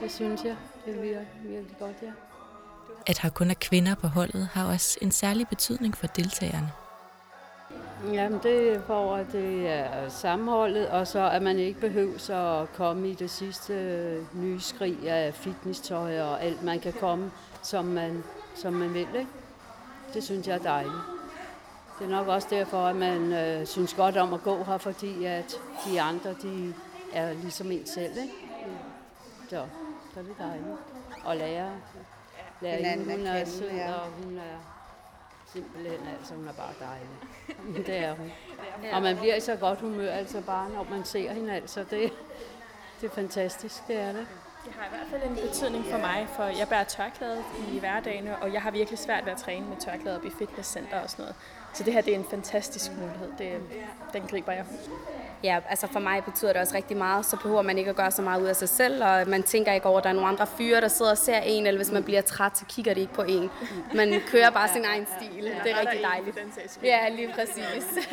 Det, 0.01 0.11
synes 0.11 0.43
jeg. 0.43 0.55
Det 0.85 0.95
er 0.95 1.01
virkelig, 1.01 1.75
godt, 1.79 1.95
ja. 2.01 2.11
At 3.07 3.17
have 3.17 3.31
kun 3.31 3.49
er 3.49 3.55
kvinder 3.61 3.95
på 3.95 4.07
holdet 4.07 4.49
har 4.53 4.73
også 4.73 4.97
en 5.01 5.11
særlig 5.11 5.47
betydning 5.47 5.97
for 5.97 6.07
deltagerne. 6.07 6.71
Jamen, 8.13 8.39
det 8.43 8.73
er 8.73 8.81
for, 8.81 9.15
at 9.15 9.25
det 9.31 9.69
er 9.69 10.09
sammenholdet, 10.09 10.87
og 10.89 11.07
så 11.07 11.29
at 11.29 11.41
man 11.41 11.59
ikke 11.59 11.79
behøver 11.79 12.61
at 12.61 12.73
komme 12.73 13.09
i 13.09 13.13
det 13.13 13.29
sidste 13.29 13.73
nye 14.33 14.59
skrig 14.59 15.09
af 15.09 15.33
fitnesstøj 15.33 16.21
og 16.21 16.43
alt, 16.43 16.63
man 16.63 16.79
kan 16.79 16.93
komme, 16.93 17.31
som 17.63 17.85
man, 17.85 18.23
som 18.55 18.73
man 18.73 18.93
vil. 18.93 19.07
Ikke? 19.15 19.31
Det 20.13 20.23
synes 20.23 20.47
jeg 20.47 20.55
er 20.55 20.63
dejligt. 20.63 20.95
Det 21.99 22.05
er 22.05 22.09
nok 22.09 22.27
også 22.27 22.47
derfor, 22.51 22.77
at 22.77 22.95
man 22.95 23.33
øh, 23.33 23.65
synes 23.65 23.93
godt 23.93 24.17
om 24.17 24.33
at 24.33 24.43
gå 24.43 24.63
her, 24.63 24.77
fordi 24.77 25.25
at 25.25 25.55
de 25.85 26.01
andre, 26.01 26.29
de 26.41 26.73
er 27.13 27.33
ligesom 27.33 27.71
en 27.71 27.85
selv. 27.85 28.17
Ikke? 28.17 28.33
Så, 29.49 29.65
så 30.17 30.21
er 30.21 30.27
det 30.27 30.37
dejligt. 30.39 30.77
Og 31.25 31.37
lære, 31.37 31.71
lære 32.61 32.77
Hinanden 32.77 33.09
hende, 33.09 33.27
hun 33.27 33.35
at 33.35 33.41
er 33.41 33.45
sød, 33.45 33.71
ja. 33.71 33.93
og 33.93 34.07
hun 34.23 34.37
er 34.37 34.57
simpelthen, 35.45 36.07
altså 36.19 36.33
hun 36.33 36.47
er 36.47 36.53
bare 36.53 36.73
dejlig. 36.79 37.85
det 37.87 37.97
er 37.97 38.15
hun. 38.15 38.31
Og 38.93 39.01
man 39.01 39.17
bliver 39.17 39.35
i 39.35 39.39
så 39.39 39.55
godt 39.55 39.79
humør, 39.79 40.11
altså 40.11 40.41
bare 40.41 40.69
når 40.69 40.87
man 40.89 41.05
ser 41.05 41.33
hende, 41.33 41.53
altså 41.53 41.79
det, 41.79 42.13
det 43.01 43.09
er 43.09 43.15
fantastisk, 43.15 43.87
det 43.87 43.99
er 43.99 44.11
det. 44.11 44.27
Det 44.65 44.73
har 44.73 44.85
i 44.85 44.89
hvert 44.89 45.07
fald 45.21 45.31
en 45.31 45.47
betydning 45.47 45.85
for 45.85 45.97
mig, 45.97 46.27
for 46.29 46.43
jeg 46.43 46.67
bærer 46.69 46.83
tørklæde 46.83 47.43
i 47.71 47.79
hverdagen, 47.79 48.27
og 48.41 48.53
jeg 48.53 48.61
har 48.61 48.71
virkelig 48.71 48.99
svært 48.99 49.25
ved 49.25 49.31
at 49.31 49.37
træne 49.37 49.65
med 49.67 49.77
tørklæde 49.77 50.15
op 50.17 50.25
i 50.25 50.29
fitnesscenter 50.29 51.01
og 51.01 51.09
sådan 51.09 51.23
noget. 51.23 51.35
Så 51.73 51.83
det 51.83 51.93
her 51.93 52.01
det 52.01 52.13
er 52.13 52.19
en 52.19 52.25
fantastisk 52.29 52.91
mulighed. 52.91 53.31
Det, 53.37 53.61
den 54.13 54.27
griber 54.27 54.51
jeg. 54.51 54.65
Ja, 55.43 55.59
altså 55.69 55.87
for 55.87 55.99
mig 55.99 56.23
betyder 56.23 56.53
det 56.53 56.61
også 56.61 56.75
rigtig 56.75 56.97
meget, 56.97 57.25
så 57.25 57.37
behøver 57.37 57.61
man 57.61 57.77
ikke 57.77 57.89
at 57.89 57.95
gøre 57.95 58.11
så 58.11 58.21
meget 58.21 58.41
ud 58.41 58.47
af 58.47 58.55
sig 58.55 58.69
selv, 58.69 59.03
og 59.03 59.27
man 59.27 59.43
tænker 59.43 59.73
ikke 59.73 59.85
over, 59.87 59.97
at 59.97 60.03
der 60.03 60.09
er 60.09 60.13
nogle 60.13 60.27
andre 60.29 60.47
fyre, 60.47 60.81
der 60.81 60.87
sidder 60.87 61.11
og 61.11 61.17
ser 61.17 61.37
en, 61.39 61.67
eller 61.67 61.79
hvis 61.79 61.91
man 61.91 62.03
bliver 62.03 62.21
træt, 62.21 62.57
så 62.57 62.65
kigger 62.65 62.93
de 62.93 63.01
ikke 63.01 63.13
på 63.13 63.21
en. 63.21 63.49
Man 63.95 64.21
kører 64.27 64.49
bare 64.49 64.69
sin 64.73 64.85
egen 64.85 65.07
stil. 65.17 65.43
Det 65.63 65.71
er 65.71 65.79
rigtig 65.79 65.99
dejligt. 66.03 66.37
Ja, 66.83 67.09
lige 67.09 67.33
præcis. 67.33 68.07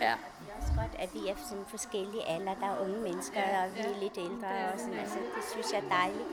ja. 0.00 0.12
Også 0.60 0.72
godt, 0.76 0.94
at 1.02 1.08
vi 1.14 1.28
er 1.28 1.34
sådan 1.48 1.64
forskellige 1.68 2.28
alder. 2.28 2.54
Der 2.54 2.66
er 2.66 2.80
unge 2.82 3.00
mennesker, 3.00 3.40
og 3.40 3.76
vi 3.76 3.80
er 3.80 4.00
lidt 4.00 4.18
ældre. 4.18 4.48
Og 4.72 4.78
sådan. 4.78 4.98
Altså, 4.98 5.16
det 5.36 5.44
synes 5.52 5.66
jeg 5.72 5.78
er 5.84 5.88
dejligt, 6.00 6.28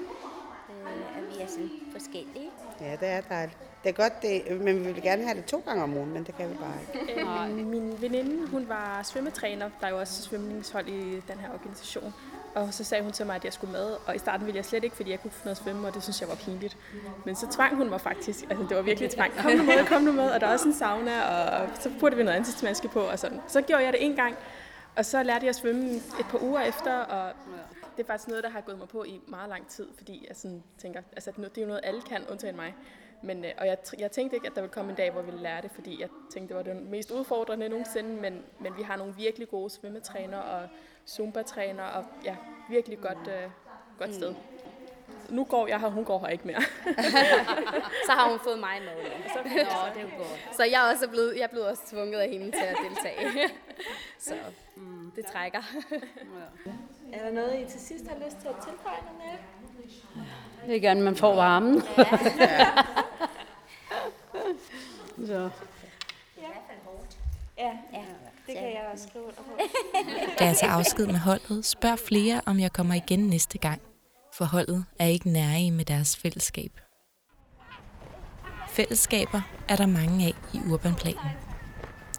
øh, 0.70 1.18
at 1.18 1.24
vi 1.38 1.44
er 1.44 1.48
sådan 1.48 1.72
forskellige. 1.92 2.50
Ja, 2.82 2.92
det 2.92 3.08
er 3.08 3.22
dejligt. 3.22 3.58
Det 3.84 3.90
er 3.90 3.94
godt, 3.94 4.22
det, 4.22 4.62
men 4.62 4.86
vi 4.86 4.92
vil 4.92 5.02
gerne 5.04 5.24
have 5.24 5.38
det 5.38 5.46
to 5.46 5.64
gange 5.66 5.84
om 5.84 5.98
ugen, 5.98 6.14
men 6.14 6.24
det 6.24 6.38
kan 6.38 6.50
vi 6.50 6.56
bare 6.56 6.74
ikke. 6.82 7.22
Øh, 7.22 7.66
min, 7.66 8.02
veninde, 8.02 8.48
hun 8.48 8.70
var 8.70 9.04
svømmetræner. 9.04 9.70
Der 9.82 9.88
er 9.88 9.92
jo 9.92 10.00
også 10.00 10.22
svømningshold 10.22 10.88
i 10.88 11.22
den 11.28 11.40
her 11.40 11.54
organisation. 11.54 12.14
Og 12.56 12.74
så 12.74 12.84
sagde 12.84 13.04
hun 13.04 13.12
til 13.12 13.26
mig, 13.26 13.36
at 13.36 13.46
jeg 13.46 13.54
skulle 13.54 13.72
med. 13.72 13.96
Og 14.06 14.16
i 14.16 14.20
starten 14.20 14.46
ville 14.46 14.58
jeg 14.58 14.66
slet 14.66 14.84
ikke, 14.84 14.96
fordi 14.96 15.12
jeg 15.12 15.22
kunne 15.22 15.32
få 15.32 15.40
noget 15.44 15.58
at 15.58 15.64
svømme, 15.64 15.88
og 15.88 15.94
det 15.94 16.04
synes 16.04 16.22
jeg 16.22 16.30
var 16.30 16.36
pinligt. 16.36 16.78
Men 17.26 17.36
så 17.36 17.48
tvang 17.52 17.76
hun 17.76 17.90
mig 17.90 18.02
faktisk. 18.02 18.46
Altså, 18.50 18.66
det 18.70 18.78
var 18.78 18.84
virkelig 18.84 19.10
tvang. 19.10 19.34
Kom 19.34 19.52
nu 19.52 19.64
med, 19.64 19.86
kom 19.86 20.02
nu 20.02 20.12
med. 20.12 20.30
Og 20.30 20.42
der 20.42 20.48
er 20.48 20.52
også 20.52 20.68
en 20.68 20.74
sauna, 20.74 21.22
og 21.22 21.70
så 21.80 21.92
puttede 22.00 22.18
vi 22.18 22.24
noget 22.24 22.38
antimaske 22.38 22.88
på. 22.88 23.00
Og 23.00 23.20
sådan. 23.20 23.42
Så 23.48 23.62
gjorde 23.62 23.84
jeg 23.84 23.94
det 23.94 24.06
en 24.06 24.16
gang. 24.16 24.36
Og 24.96 25.06
så 25.06 25.24
lærte 25.24 25.46
jeg 25.46 25.50
at 25.50 25.56
svømme 25.56 25.96
et 25.96 26.26
par 26.30 26.44
uger 26.44 26.62
efter, 26.62 26.94
og 26.94 27.34
det 27.98 28.04
er 28.04 28.08
faktisk 28.08 28.28
noget, 28.28 28.44
der 28.44 28.50
har 28.50 28.62
gået 28.62 28.78
mig 28.78 28.88
på 28.88 29.04
i 29.04 29.22
meget 29.28 29.50
lang 29.50 29.68
tid, 29.68 29.88
fordi 29.98 30.26
jeg 30.28 30.36
sådan 30.36 30.64
tænker, 30.78 31.02
altså 31.16 31.32
det 31.38 31.58
er 31.58 31.62
jo 31.62 31.68
noget, 31.68 31.82
alle 31.84 32.02
kan, 32.02 32.24
undtagen 32.30 32.56
mig. 32.56 32.76
Men, 33.22 33.46
øh, 33.46 33.52
og 33.58 33.68
jeg, 33.68 33.78
jeg 34.00 34.12
tænkte 34.12 34.36
ikke, 34.36 34.48
at 34.48 34.56
der 34.56 34.62
ville 34.62 34.74
komme 34.74 34.92
en 34.92 34.98
dag, 34.98 35.12
hvor 35.12 35.22
vi 35.22 35.26
ville 35.26 35.42
lære 35.42 35.62
det, 35.62 35.72
fordi 35.72 36.02
jeg 36.02 36.10
tænkte, 36.30 36.56
det 36.56 36.66
var 36.66 36.74
det 36.74 36.84
mest 36.84 37.12
udfordrende 37.12 37.70
nogensinde, 37.70 38.22
men, 38.22 38.42
men 38.60 38.78
vi 38.78 38.82
har 38.82 38.96
nogle 38.96 39.16
virkelig 39.16 39.50
gode 39.50 39.70
svømmetræner 39.70 40.38
og 40.38 40.68
Zumba-træner, 41.08 41.84
og 41.84 42.06
ja, 42.24 42.36
virkelig 42.70 43.00
godt, 43.00 43.28
øh, 43.28 43.50
godt 43.98 44.16
sted. 44.16 44.30
Mm. 44.30 44.57
Nu 45.30 45.44
går 45.44 45.68
jeg 45.68 45.80
her, 45.80 45.90
hun 45.90 46.06
går 46.06 46.20
her 46.20 46.28
ikke 46.28 46.48
mere. 46.48 46.62
så 48.08 48.12
har 48.12 48.30
hun 48.30 48.40
fået 48.40 48.60
mig 48.60 48.82
med. 48.82 49.12
Så, 49.34 49.40
Nå, 49.44 49.50
det 49.50 49.62
er 50.02 50.18
godt. 50.18 50.56
Så 50.56 50.64
jeg 50.64 50.88
er 50.88 50.92
også 50.94 51.08
blevet, 51.08 51.36
jeg 51.36 51.44
er 51.44 51.48
blevet 51.48 51.68
også 51.68 51.84
tvunget 51.90 52.20
af 52.20 52.30
hende 52.30 52.52
til 52.52 52.64
at 52.64 52.78
deltage. 52.90 53.50
så 54.20 54.34
mm, 54.76 55.12
det 55.16 55.26
trækker. 55.26 55.62
Er 57.14 57.24
der 57.24 57.32
noget, 57.32 57.60
I 57.60 57.66
til 57.72 57.82
sidst 57.82 58.08
har 58.08 58.16
lyst 58.26 58.38
til 58.42 58.48
at 58.48 58.56
tilføje 58.64 58.98
noget 59.20 59.40
Det 60.66 60.76
er 60.76 60.80
gerne, 60.80 61.02
man 61.02 61.16
får 61.16 61.36
varmen. 61.36 61.82
så. 65.28 65.50
Ja, 67.58 67.72
ja, 67.94 68.04
det 68.48 68.56
kan 68.56 68.64
jeg 68.64 68.90
også 68.94 69.08
skrive 69.08 69.24
under 69.24 69.42
på. 69.42 69.52
Da 70.40 70.46
jeg 70.46 70.58
tager 70.58 70.74
afsked 70.74 71.06
med 71.06 71.16
holdet, 71.16 71.66
spørger 71.66 71.96
flere, 71.96 72.42
om 72.46 72.60
jeg 72.60 72.74
kommer 72.74 72.94
igen 72.94 73.20
næste 73.20 73.58
gang. 73.58 73.82
For 74.38 74.46
holdet 74.46 74.86
er 75.00 75.06
ikke 75.06 75.30
nærige 75.30 75.72
med 75.72 75.86
deres 75.86 76.18
fællesskab. 76.18 76.72
Fællesskaber 78.70 79.42
er 79.68 79.76
der 79.76 79.86
mange 79.86 80.26
af 80.26 80.34
i 80.54 80.60
urbanplanen. 80.70 81.32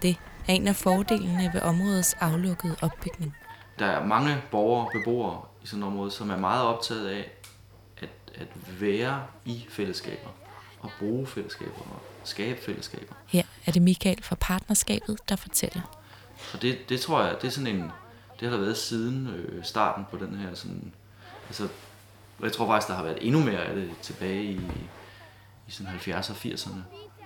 Det 0.03 0.17
er 0.49 0.53
en 0.53 0.69
af 0.69 0.77
fordelene 0.77 1.51
ved 1.55 1.63
områdets 1.63 2.15
aflukkede 2.15 2.77
opbygning. 2.83 3.37
Der 3.79 3.87
er 3.87 4.07
mange 4.07 4.43
borgere, 4.51 4.89
beboere 4.93 5.41
i 5.63 5.67
sådan 5.67 5.83
et 5.83 5.87
område, 5.87 6.11
som 6.11 6.31
er 6.31 6.37
meget 6.37 6.63
optaget 6.63 7.09
af 7.09 7.31
at, 7.99 8.09
at 8.35 8.81
være 8.81 9.23
i 9.45 9.67
fællesskaber 9.69 10.31
og 10.81 10.91
bruge 10.99 11.27
fællesskaber 11.27 11.81
og 11.81 12.01
skabe 12.25 12.61
fællesskaber. 12.61 13.15
Her 13.27 13.43
er 13.67 13.73
det 13.73 13.83
Michael 13.83 14.23
fra 14.23 14.37
partnerskabet, 14.41 15.19
der 15.29 15.37
fortæller. 15.37 15.99
Så 16.39 16.59
det, 16.59 16.79
det 16.89 17.01
tror 17.01 17.23
jeg, 17.23 17.37
det 17.41 17.47
er 17.47 17.53
sådan 17.53 17.77
en, 17.77 17.91
det 18.41 18.49
har 18.49 18.57
der 18.57 18.65
været 18.65 18.77
siden 18.77 19.27
øh, 19.27 19.65
starten 19.65 20.05
på 20.11 20.17
den 20.17 20.35
her 20.35 20.55
sådan, 20.55 20.93
altså, 21.49 21.69
jeg 22.43 22.53
tror 22.53 22.67
faktisk, 22.67 22.89
der 22.89 22.95
har 22.95 23.03
været 23.03 23.19
endnu 23.21 23.41
mere 23.41 23.65
af 23.65 23.75
det 23.75 23.91
tilbage 24.03 24.45
i, 24.45 24.61
i 25.69 25.71
sådan 25.71 25.93
70'erne 25.93 26.31
og 26.31 26.37
80'erne. 26.37 26.79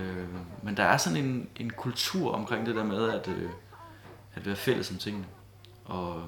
Øh, 0.03 0.27
men 0.63 0.77
der 0.77 0.83
er 0.83 0.97
sådan 0.97 1.25
en, 1.25 1.49
en 1.55 1.69
kultur 1.69 2.33
omkring 2.33 2.65
det 2.65 2.75
der 2.75 2.83
med 2.83 3.09
at, 3.09 3.27
øh, 3.27 3.49
at 4.35 4.45
være 4.45 4.55
fælles 4.55 4.91
om 4.91 4.97
tingene. 4.97 5.25
Og, 5.85 6.23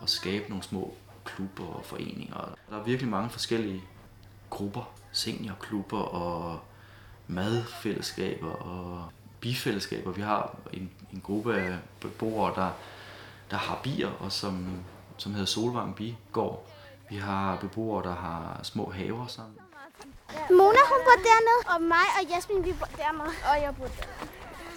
og 0.00 0.08
skabe 0.08 0.48
nogle 0.48 0.64
små 0.64 0.94
klubber 1.24 1.66
og 1.66 1.84
foreninger. 1.84 2.54
Der 2.70 2.78
er 2.78 2.82
virkelig 2.82 3.10
mange 3.10 3.30
forskellige 3.30 3.82
grupper. 4.50 4.92
Seniorklubber 5.12 5.98
og 6.00 6.60
madfællesskaber 7.26 8.50
og 8.50 9.04
bifællesskaber. 9.40 10.12
Vi 10.12 10.22
har 10.22 10.56
en, 10.72 10.90
en 11.12 11.20
gruppe 11.20 11.56
af 11.56 11.78
beboere, 12.00 12.54
der, 12.54 12.70
der 13.50 13.56
har 13.56 13.80
bier, 13.82 14.08
og 14.08 14.32
som, 14.32 14.68
som 15.16 15.32
hedder 15.32 15.46
Solvang 15.46 15.96
Bigård. 15.96 16.69
Vi 17.10 17.16
har 17.16 17.56
beboere, 17.60 18.02
der 18.08 18.14
har 18.14 18.60
små 18.62 18.90
haver 18.90 19.26
sammen. 19.26 19.56
Mona, 20.58 20.82
hun 20.92 21.00
bor 21.06 21.18
dernede, 21.30 21.60
og 21.72 21.78
mig 21.94 22.06
og 22.18 22.22
Jasmin, 22.32 22.64
vi 22.64 22.72
bor 22.80 22.90
dernede. 23.02 23.32
Og 23.50 23.56
jeg 23.64 23.70
bor 23.78 23.88
dernede. 23.96 24.30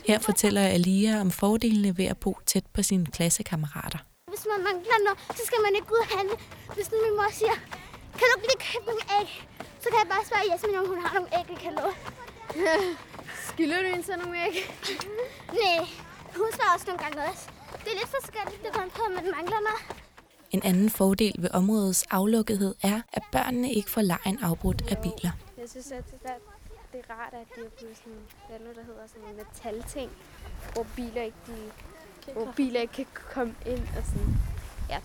Her 0.07 0.19
fortæller 0.19 0.61
Alia 0.77 1.21
om 1.21 1.31
fordelene 1.31 1.97
ved 1.97 2.05
at 2.13 2.17
bo 2.17 2.31
tæt 2.45 2.65
på 2.75 2.81
sine 2.89 3.05
klassekammerater. 3.15 3.99
Hvis 4.33 4.45
man 4.51 4.59
mangler 4.67 4.97
noget, 5.05 5.19
så 5.37 5.43
skal 5.49 5.59
man 5.65 5.71
ikke 5.77 5.89
ud 5.95 6.01
og 6.05 6.09
handle. 6.17 6.35
Hvis 6.75 6.87
nu 6.91 6.97
min 7.05 7.15
mor 7.19 7.29
siger, 7.39 7.55
kan 8.19 8.25
du 8.29 8.33
ikke 8.37 8.47
lige 8.51 8.63
købe 8.69 8.85
nogle 8.89 9.03
æg? 9.19 9.29
Så 9.81 9.87
kan 9.91 9.97
jeg 10.03 10.09
bare 10.13 10.23
spørge 10.29 10.45
Jasmin, 10.51 10.75
om 10.81 10.85
hun 10.91 10.99
har 11.05 11.11
nogle 11.17 11.29
æg, 11.37 11.45
vi 11.51 11.55
kan 11.63 11.71
låne. 11.79 11.95
Skylder 13.49 13.79
du 13.83 13.87
en 13.97 14.03
sådan 14.07 14.19
nogle 14.23 14.35
æg? 14.45 14.55
Nej, 15.59 15.79
hun 16.39 16.49
svarer 16.55 16.73
også 16.75 16.85
nogle 16.89 17.01
gange 17.03 17.17
også. 17.29 17.43
Det 17.83 17.89
er 17.93 17.97
lidt 18.01 18.11
forskelligt, 18.17 18.59
det 18.65 18.71
kommer 18.75 18.91
på, 18.97 19.01
at 19.09 19.13
man 19.17 19.25
mangler 19.37 19.59
noget. 19.69 19.83
En 20.53 20.61
anden 20.63 20.89
fordel 20.89 21.35
ved 21.39 21.49
områdets 21.53 22.03
aflukkethed 22.03 22.75
er, 22.81 23.01
at 23.13 23.23
børnene 23.31 23.73
ikke 23.73 23.91
får 23.91 24.01
lejen 24.01 24.37
afbrudt 24.41 24.81
af 24.91 24.97
biler. 24.97 25.31
Jeg 25.57 25.69
synes, 25.69 25.91
at 25.91 26.05
det, 26.11 26.23
der, 26.23 26.33
det 26.91 27.01
er 27.09 27.13
rart, 27.13 27.33
at 27.33 27.47
det 27.55 27.65
er 27.65 27.69
blevet 27.77 27.97
sådan, 27.97 28.19
hvad 28.49 28.59
nu, 28.59 28.65
der 28.75 28.85
hedder 28.85 29.07
sådan 29.07 29.29
en 29.29 29.35
metalting, 29.35 30.11
hvor 30.73 30.85
biler 30.95 31.21
ikke, 31.21 31.37
de, 31.47 32.33
hvor 32.33 32.53
biler 32.55 32.81
ikke 32.81 32.93
kan 32.93 33.05
komme 33.33 33.53
ind 33.65 33.79
og 33.97 34.03
sådan, 34.05 34.35
ja? 34.89 34.99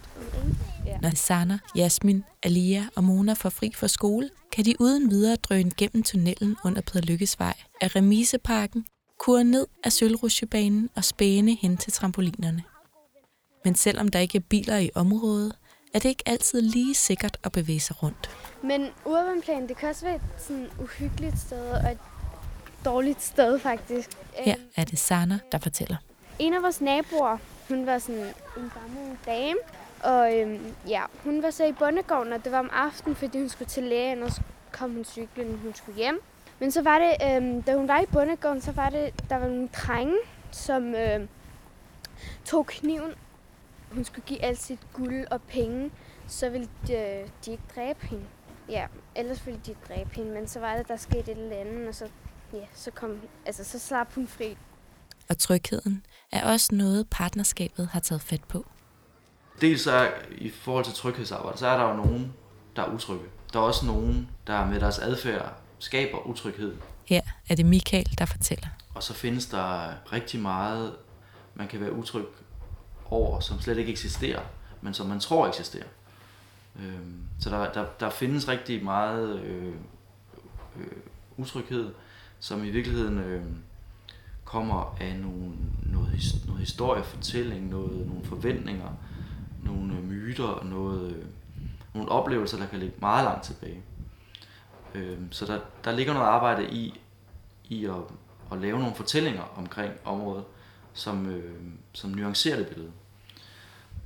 Ja. 0.87 0.99
Når 1.03 1.11
Sana, 1.15 1.59
Jasmin, 1.77 2.25
Alia 2.43 2.87
og 2.97 3.05
Mona 3.05 3.33
får 3.33 3.49
fri 3.49 3.73
fra 3.75 3.89
skole, 3.89 4.31
kan 4.53 4.65
de 4.65 4.75
uden 4.81 5.11
videre 5.11 5.37
drøne 5.37 5.71
gennem 5.77 6.03
tunnelen 6.03 6.57
under 6.65 6.81
Peder 6.81 7.07
Lykkes 7.07 7.39
vej 7.39 7.55
af 7.81 7.97
Remiseparken, 7.97 8.87
kure 9.19 9.45
ned 9.45 9.67
af 9.85 9.93
Sølvrusjebanen 9.93 10.91
og 10.97 11.05
spæne 11.05 11.55
hen 11.55 11.77
til 11.77 11.93
trampolinerne. 11.93 12.63
Men 13.65 13.75
selvom 13.75 14.09
der 14.09 14.19
ikke 14.19 14.39
er 14.39 14.43
biler 14.49 14.79
i 14.79 14.91
området, 14.95 15.53
er 15.95 15.99
det 15.99 16.09
ikke 16.09 16.23
altid 16.27 16.61
lige 16.61 16.95
sikkert 16.95 17.37
at 17.45 17.53
bevæge 17.53 17.81
sig 17.81 18.03
rundt. 18.03 18.31
Men 18.63 18.89
urbanplan, 19.05 19.69
det 19.69 19.77
kan 19.77 19.89
også 19.89 20.05
være 20.05 20.15
et 20.15 20.23
sådan 20.39 20.69
uhyggeligt 20.81 21.39
sted 21.39 21.71
og 21.71 21.93
et 21.93 21.99
dårligt 22.85 23.23
sted 23.23 23.59
faktisk. 23.59 24.11
Her 24.35 24.55
er 24.77 24.85
det 24.85 24.99
Sana, 24.99 25.39
der 25.53 25.59
fortæller. 25.59 25.97
En 26.39 26.55
af 26.55 26.63
vores 26.63 26.81
naboer, 26.81 27.39
hun 27.69 27.87
var 27.87 27.99
sådan 27.99 28.21
en 28.57 28.73
gammel 28.75 29.17
dame, 29.27 29.59
og 30.01 30.39
øhm, 30.39 30.75
ja, 30.89 31.03
hun 31.25 31.43
var 31.43 31.51
så 31.51 31.65
i 31.65 31.73
bondegården, 31.73 32.33
og 32.33 32.45
det 32.45 32.53
var 32.53 32.59
om 32.59 32.71
aftenen, 32.73 33.17
fordi 33.17 33.39
hun 33.39 33.49
skulle 33.49 33.69
til 33.69 33.83
lægen, 33.83 34.23
og 34.23 34.33
så 34.33 34.41
kom 34.73 34.93
hun 34.93 35.05
cyklen, 35.05 35.59
hun 35.63 35.75
skulle 35.75 35.99
hjem. 35.99 36.21
Men 36.59 36.73
så 36.73 36.83
var 36.83 36.99
det, 36.99 37.37
øhm, 37.37 37.63
da 37.63 37.77
hun 37.77 37.89
var 37.89 38.01
i 38.01 38.07
bondegården, 38.13 38.61
så 38.61 38.73
var 38.73 38.91
det, 38.91 39.15
der 39.31 39.37
var 39.37 39.47
nogle 39.49 39.69
drenge, 39.69 40.17
som 40.51 40.95
øhm, 40.95 41.29
tog 42.45 42.67
kniven. 42.67 43.11
Hun 43.93 44.05
skulle 44.05 44.25
give 44.27 44.43
alt 44.43 44.59
sit 44.59 44.79
guld 44.93 45.27
og 45.31 45.43
penge, 45.43 45.91
så 46.27 46.51
ville 46.51 46.69
de, 46.87 47.25
de 47.45 47.51
ikke 47.51 47.63
dræbe 47.77 48.07
hende. 48.07 48.25
Ja, 48.69 48.87
ellers 49.17 49.47
ville 49.47 49.61
de 49.67 49.75
dræbe 49.89 50.11
hende, 50.13 50.31
men 50.31 50.49
så 50.49 50.61
var 50.61 50.77
det, 50.77 50.89
der 50.89 50.97
skete 50.97 51.33
et 51.33 51.39
eller 51.39 51.57
andet, 51.57 51.89
og 51.89 51.95
så, 51.95 52.09
ja, 52.53 52.67
så, 52.75 52.91
kom, 52.91 53.21
altså, 53.47 53.65
så 53.65 53.79
slap 53.79 54.15
hun 54.15 54.27
fri. 54.27 54.57
Og 55.29 55.39
trygheden 55.39 56.07
er 56.33 56.53
også 56.53 56.75
noget, 56.75 57.09
partnerskabet 57.11 57.89
har 57.89 58.01
taget 58.01 58.23
fat 58.23 58.45
på. 58.45 58.67
Dels 59.61 59.87
er 59.87 60.09
i 60.31 60.51
forhold 60.51 60.85
til 60.85 60.95
tryghedsarbejde, 60.95 61.59
så 61.59 61.67
er 61.67 61.77
der 61.77 61.89
jo 61.89 61.97
nogen, 61.97 62.33
der 62.77 62.83
er 62.83 62.93
utrygge. 62.93 63.25
Der 63.53 63.59
er 63.59 63.63
også 63.63 63.87
nogen, 63.87 64.31
der 64.47 64.67
med 64.67 64.81
deres 64.81 64.99
adfærd 64.99 65.53
skaber 65.79 66.27
utryghed. 66.27 66.77
Her 67.05 67.21
er 67.49 67.55
det 67.55 67.67
Michael, 67.67 68.19
der 68.19 68.25
fortæller. 68.25 68.69
Og 68.95 69.03
så 69.03 69.15
findes 69.15 69.47
der 69.47 69.91
rigtig 70.13 70.41
meget, 70.41 70.97
man 71.55 71.69
kan 71.69 71.81
være 71.81 71.93
utryg 71.93 72.25
over, 73.11 73.41
som 73.41 73.61
slet 73.61 73.79
ikke 73.79 73.93
eksisterer, 73.93 74.43
men 74.81 74.95
som 74.95 75.07
man 75.07 75.21
tror 75.21 75.49
eksisterer. 75.49 75.89
Øh, 76.77 77.01
så 77.41 77.51
der, 77.51 77.73
der, 77.73 77.85
der 78.01 78.11
findes 78.11 78.49
rigtig 78.49 78.85
meget 78.85 79.41
øh, 79.41 79.75
øh, 80.77 80.87
utryghed, 81.37 81.93
som 82.41 82.65
i 82.65 82.71
virkeligheden 82.71 83.19
øh, 83.19 83.43
kommer 84.45 84.97
af 85.01 85.17
nogle, 85.17 85.53
noget, 85.87 86.43
noget 86.47 86.61
historiefortælling, 86.61 87.69
noget, 87.69 88.07
nogle 88.07 88.25
forventninger, 88.25 88.91
nogle 89.65 89.95
øh, 89.95 90.05
myter, 90.05 90.65
noget, 90.65 91.13
øh, 91.13 91.25
nogle 91.95 92.11
oplevelser, 92.11 92.59
der 92.59 92.67
kan 92.67 92.79
ligge 92.79 92.95
meget 93.01 93.25
langt 93.25 93.45
tilbage. 93.45 93.83
Øh, 94.95 95.19
så 95.31 95.47
der, 95.47 95.61
der 95.85 95.93
ligger 95.93 96.13
noget 96.13 96.27
arbejde 96.27 96.71
i, 96.71 97.01
i 97.69 97.85
at, 97.85 97.95
at 98.53 98.59
lave 98.59 98.79
nogle 98.79 98.95
fortællinger 98.95 99.43
omkring 99.57 99.93
området, 100.05 100.45
som, 100.99 101.27
øh, 101.27 101.55
som 101.93 102.11
nuancerer 102.11 102.57
det 102.57 102.67
billede. 102.67 102.91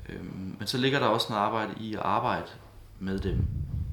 Øh, 0.09 0.25
men 0.59 0.67
så 0.67 0.79
ligger 0.79 0.99
der 0.99 1.07
også 1.07 1.27
noget 1.31 1.43
arbejde 1.43 1.75
i 1.81 1.95
at 1.95 2.01
arbejde 2.01 2.47
med 2.99 3.19
dem, 3.19 3.45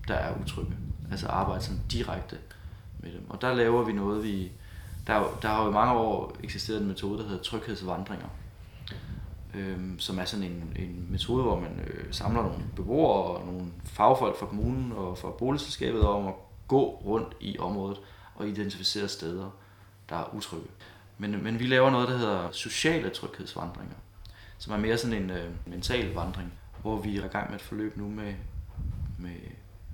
der 0.07 0.13
er 0.13 0.41
utrygge. 0.41 0.77
Altså 1.11 1.27
arbejde 1.27 1.63
sådan 1.63 1.81
direkte 1.91 2.37
med 2.99 3.11
dem. 3.11 3.29
Og 3.29 3.41
der 3.41 3.53
laver 3.53 3.83
vi 3.83 3.93
noget, 3.93 4.23
vi... 4.23 4.51
Der, 5.07 5.37
der 5.41 5.47
har 5.47 5.63
jo 5.63 5.69
i 5.69 5.73
mange 5.73 5.93
år 5.93 6.37
eksisteret 6.43 6.81
en 6.81 6.87
metode, 6.87 7.19
der 7.19 7.27
hedder 7.27 7.43
tryghedsvandringer. 7.43 8.27
Øhm, 9.55 9.99
som 9.99 10.19
er 10.19 10.25
sådan 10.25 10.45
en, 10.45 10.73
en 10.75 11.07
metode, 11.09 11.43
hvor 11.43 11.59
man 11.59 11.79
øh, 11.87 12.13
samler 12.13 12.41
nogle 12.41 12.57
beboere 12.75 13.37
og 13.37 13.45
nogle 13.45 13.65
fagfolk 13.83 14.39
fra 14.39 14.45
kommunen 14.45 14.91
og 14.91 15.17
fra 15.17 15.29
boligselskabet 15.31 16.01
om 16.01 16.27
at 16.27 16.33
gå 16.67 17.01
rundt 17.05 17.37
i 17.39 17.57
området 17.59 17.97
og 18.35 18.47
identificere 18.47 19.07
steder, 19.07 19.49
der 20.09 20.15
er 20.15 20.33
utrygge. 20.33 20.67
Men, 21.21 21.43
men 21.43 21.59
vi 21.59 21.67
laver 21.67 21.89
noget, 21.89 22.07
der 22.07 22.17
hedder 22.17 22.51
sociale 22.51 23.09
tryghedsvandringer, 23.09 23.95
som 24.57 24.73
er 24.73 24.77
mere 24.77 24.97
sådan 24.97 25.23
en 25.23 25.29
øh, 25.29 25.51
mental 25.65 26.13
vandring, 26.13 26.53
hvor 26.81 26.97
vi 26.97 27.17
er 27.17 27.25
i 27.25 27.27
gang 27.27 27.49
med 27.49 27.59
et 27.59 27.61
forløb 27.61 27.97
nu 27.97 28.09
med, 28.09 28.33
med 29.17 29.35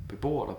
beboere, 0.10 0.48
der 0.50 0.56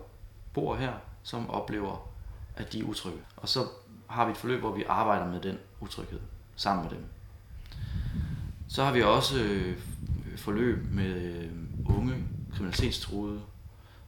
bor 0.55 0.77
her, 0.77 0.93
som 1.23 1.51
oplever, 1.51 2.09
at 2.57 2.73
de 2.73 2.81
er 2.81 2.85
utrygge. 2.85 3.19
Og 3.37 3.49
så 3.49 3.61
har 4.07 4.25
vi 4.25 4.31
et 4.31 4.37
forløb, 4.37 4.61
hvor 4.61 4.73
vi 4.73 4.85
arbejder 4.89 5.27
med 5.27 5.41
den 5.41 5.59
utryghed 5.81 6.21
sammen 6.57 6.85
med 6.85 6.97
dem. 6.97 7.05
Så 8.69 8.85
har 8.85 8.93
vi 8.93 9.03
også 9.03 9.43
øh, 9.43 9.79
forløb 10.37 10.87
med 10.91 11.15
øh, 11.15 11.51
unge 11.97 12.15
kriminalitetstruede, 12.55 13.41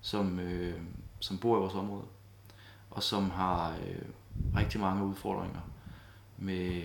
som, 0.01 0.38
øh, 0.38 0.81
som 1.21 1.38
bor 1.38 1.57
i 1.57 1.61
vores 1.61 1.75
område, 1.75 2.05
og 2.90 3.03
som 3.03 3.31
har 3.31 3.71
øh, 3.71 4.03
rigtig 4.57 4.81
mange 4.81 5.05
udfordringer 5.05 5.61
med, 6.38 6.83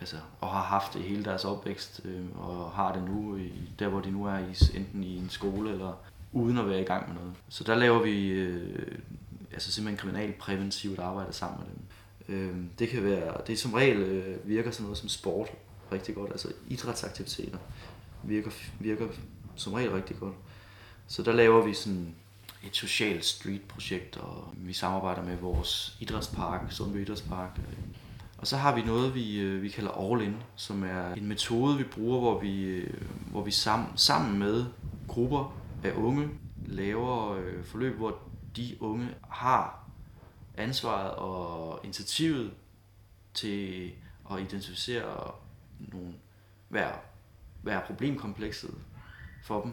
altså, 0.00 0.16
og 0.40 0.48
har 0.48 0.62
haft 0.62 0.94
det 0.94 1.02
hele 1.02 1.24
deres 1.24 1.44
opvækst, 1.44 2.00
øh, 2.04 2.24
og 2.38 2.70
har 2.70 2.92
det 2.92 3.02
nu, 3.02 3.36
i, 3.36 3.52
der 3.78 3.88
hvor 3.88 4.00
de 4.00 4.10
nu 4.10 4.24
er, 4.24 4.38
i, 4.38 4.76
enten 4.76 5.04
i 5.04 5.16
en 5.16 5.30
skole 5.30 5.70
eller 5.70 5.92
uden 6.32 6.58
at 6.58 6.68
være 6.68 6.80
i 6.80 6.84
gang 6.84 7.08
med 7.08 7.20
noget. 7.20 7.32
Så 7.48 7.64
der 7.64 7.74
laver 7.74 8.02
vi 8.02 8.28
øh, 8.28 8.98
altså 9.52 9.72
simpelthen 9.72 9.98
kriminalpræventivt 9.98 10.98
arbejde 10.98 11.32
sammen 11.32 11.60
med 11.60 11.66
dem. 11.74 11.84
Øh, 12.28 12.64
det 12.78 12.88
kan 12.88 13.04
være, 13.04 13.34
det 13.46 13.58
som 13.58 13.72
regel 13.72 13.98
øh, 13.98 14.48
virker 14.48 14.70
sådan 14.70 14.84
noget 14.84 14.98
som 14.98 15.08
sport 15.08 15.48
rigtig 15.92 16.14
godt, 16.14 16.30
altså 16.30 16.52
idrætsaktiviteter 16.68 17.58
virker, 18.22 18.50
virker 18.80 19.06
som 19.56 19.72
regel 19.72 19.90
rigtig 19.90 20.16
godt. 20.16 20.34
Så 21.06 21.22
der 21.22 21.32
laver 21.32 21.66
vi 21.66 21.74
sådan 21.74 22.14
et 22.66 22.76
socialt 22.76 23.24
street-projekt, 23.24 24.16
og 24.16 24.54
vi 24.56 24.72
samarbejder 24.72 25.22
med 25.22 25.36
vores 25.36 25.96
idrætspark, 26.00 26.72
Sundby 26.72 27.02
Idrætspark. 27.02 27.58
Øh, 27.58 27.78
og 28.40 28.46
så 28.46 28.56
har 28.56 28.74
vi 28.74 28.82
noget, 28.82 29.14
vi, 29.14 29.40
øh, 29.40 29.62
vi 29.62 29.68
kalder 29.68 29.90
All 29.90 30.22
In, 30.22 30.36
som 30.56 30.84
er 30.84 31.12
en 31.14 31.26
metode, 31.26 31.78
vi 31.78 31.84
bruger, 31.84 32.20
hvor 32.20 32.40
vi, 32.40 32.62
øh, 32.62 33.02
hvor 33.30 33.42
vi 33.42 33.50
sammen, 33.50 33.88
sammen 33.96 34.38
med 34.38 34.66
grupper 35.08 35.56
af 35.84 35.92
unge 35.92 36.28
laver 36.66 37.32
øh, 37.32 37.64
forløb, 37.64 37.96
hvor 37.96 38.18
de 38.56 38.76
unge 38.80 39.08
har 39.30 39.84
ansvaret 40.56 41.10
og 41.10 41.80
initiativet 41.84 42.50
til 43.34 43.92
at 44.32 44.40
identificere 44.40 45.32
nogle, 45.78 46.14
hver, 46.68 46.92
hver 47.62 47.80
problemkomplekset 47.80 48.74
for 49.42 49.62
dem, 49.62 49.72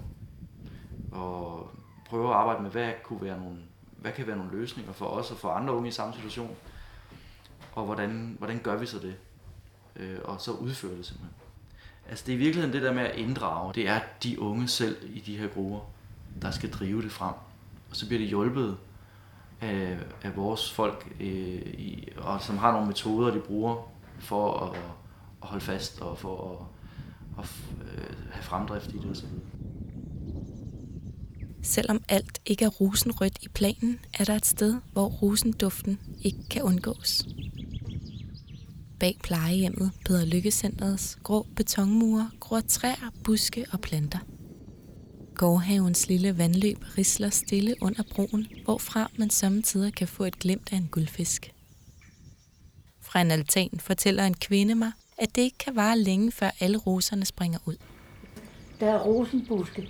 og 1.11 1.71
prøve 2.05 2.29
at 2.29 2.35
arbejde 2.35 2.63
med, 2.63 2.71
hvad 2.71 2.91
kunne 3.03 3.21
være 3.21 3.39
nogle, 3.39 3.57
hvad 3.97 4.11
kan 4.11 4.27
være 4.27 4.37
nogle 4.37 4.51
løsninger 4.51 4.93
for 4.93 5.05
os 5.05 5.31
og 5.31 5.37
for 5.37 5.49
andre 5.49 5.73
unge 5.73 5.89
i 5.89 5.91
samme 5.91 6.13
situation, 6.13 6.55
og 7.77 7.85
hvordan, 7.85 8.35
hvordan 8.37 8.59
gør 8.59 8.77
vi 8.77 8.85
så 8.85 8.99
det, 8.99 9.15
øh, 9.95 10.19
og 10.23 10.41
så 10.41 10.51
udføre 10.51 10.97
det 10.97 11.05
simpelthen. 11.05 11.35
Altså 12.09 12.23
det 12.27 12.31
er 12.31 12.35
i 12.35 12.39
virkeligheden 12.39 12.73
det 12.73 12.81
der 12.81 12.93
med 12.93 13.03
at 13.03 13.15
inddrage, 13.15 13.73
det 13.73 13.87
er 13.87 13.99
de 14.23 14.41
unge 14.41 14.67
selv 14.67 14.97
i 15.13 15.19
de 15.19 15.37
her 15.37 15.47
grupper, 15.47 15.79
der 16.41 16.51
skal 16.51 16.71
drive 16.71 17.01
det 17.01 17.11
frem. 17.11 17.33
Og 17.89 17.95
så 17.95 18.07
bliver 18.07 18.19
det 18.19 18.27
hjulpet 18.27 18.77
af, 19.61 19.97
af 20.23 20.35
vores 20.35 20.73
folk, 20.73 21.15
øh, 21.19 21.27
i, 21.27 22.09
og 22.17 22.41
som 22.41 22.57
har 22.57 22.71
nogle 22.71 22.87
metoder, 22.87 23.33
de 23.33 23.39
bruger 23.39 23.89
for 24.19 24.59
at, 24.59 24.77
at 25.41 25.47
holde 25.47 25.65
fast 25.65 26.01
og 26.01 26.17
for 26.17 26.67
at, 27.37 27.43
at 27.43 27.51
øh, 27.81 28.15
have 28.31 28.43
fremdrift 28.43 28.89
i 28.93 28.97
det 28.97 29.11
osv. 29.11 29.27
Selvom 31.63 32.01
alt 32.09 32.41
ikke 32.45 32.65
er 32.65 32.69
rosenrødt 32.69 33.37
i 33.41 33.47
planen, 33.49 33.99
er 34.19 34.23
der 34.23 34.35
et 34.35 34.45
sted, 34.45 34.75
hvor 34.93 35.05
rosenduften 35.05 35.99
ikke 36.23 36.49
kan 36.49 36.63
undgås. 36.63 37.25
Bag 38.99 39.17
plejehjemmet 39.23 39.91
Peder 40.05 40.25
Lykkecentrets 40.25 41.17
grå 41.23 41.45
betonmure 41.55 42.31
gror 42.39 42.59
træer, 42.59 43.11
buske 43.23 43.65
og 43.71 43.81
planter. 43.81 44.19
Gårdhavens 45.35 46.07
lille 46.07 46.37
vandløb 46.37 46.77
risler 46.97 47.29
stille 47.29 47.75
under 47.81 48.03
broen, 48.15 48.47
hvorfra 48.65 49.11
man 49.17 49.29
samtidig 49.29 49.93
kan 49.93 50.07
få 50.07 50.23
et 50.23 50.39
glimt 50.39 50.73
af 50.73 50.77
en 50.77 50.87
guldfisk. 50.91 51.51
Fra 53.01 53.21
en 53.21 53.31
altan 53.31 53.79
fortæller 53.79 54.25
en 54.25 54.33
kvinde 54.33 54.75
mig, 54.75 54.91
at 55.17 55.35
det 55.35 55.41
ikke 55.41 55.57
kan 55.57 55.75
vare 55.75 55.99
længe, 55.99 56.31
før 56.31 56.49
alle 56.59 56.77
roserne 56.77 57.25
springer 57.25 57.59
ud. 57.65 57.75
Der 58.79 58.91
er 58.91 58.99
rosenbuske, 58.99 59.89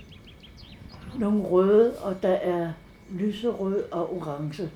nogle 1.18 1.42
røde, 1.42 1.98
og 1.98 2.22
der 2.22 2.28
er 2.34 2.72
lyserød 3.10 3.82
og 3.90 4.16
orange. 4.16 4.70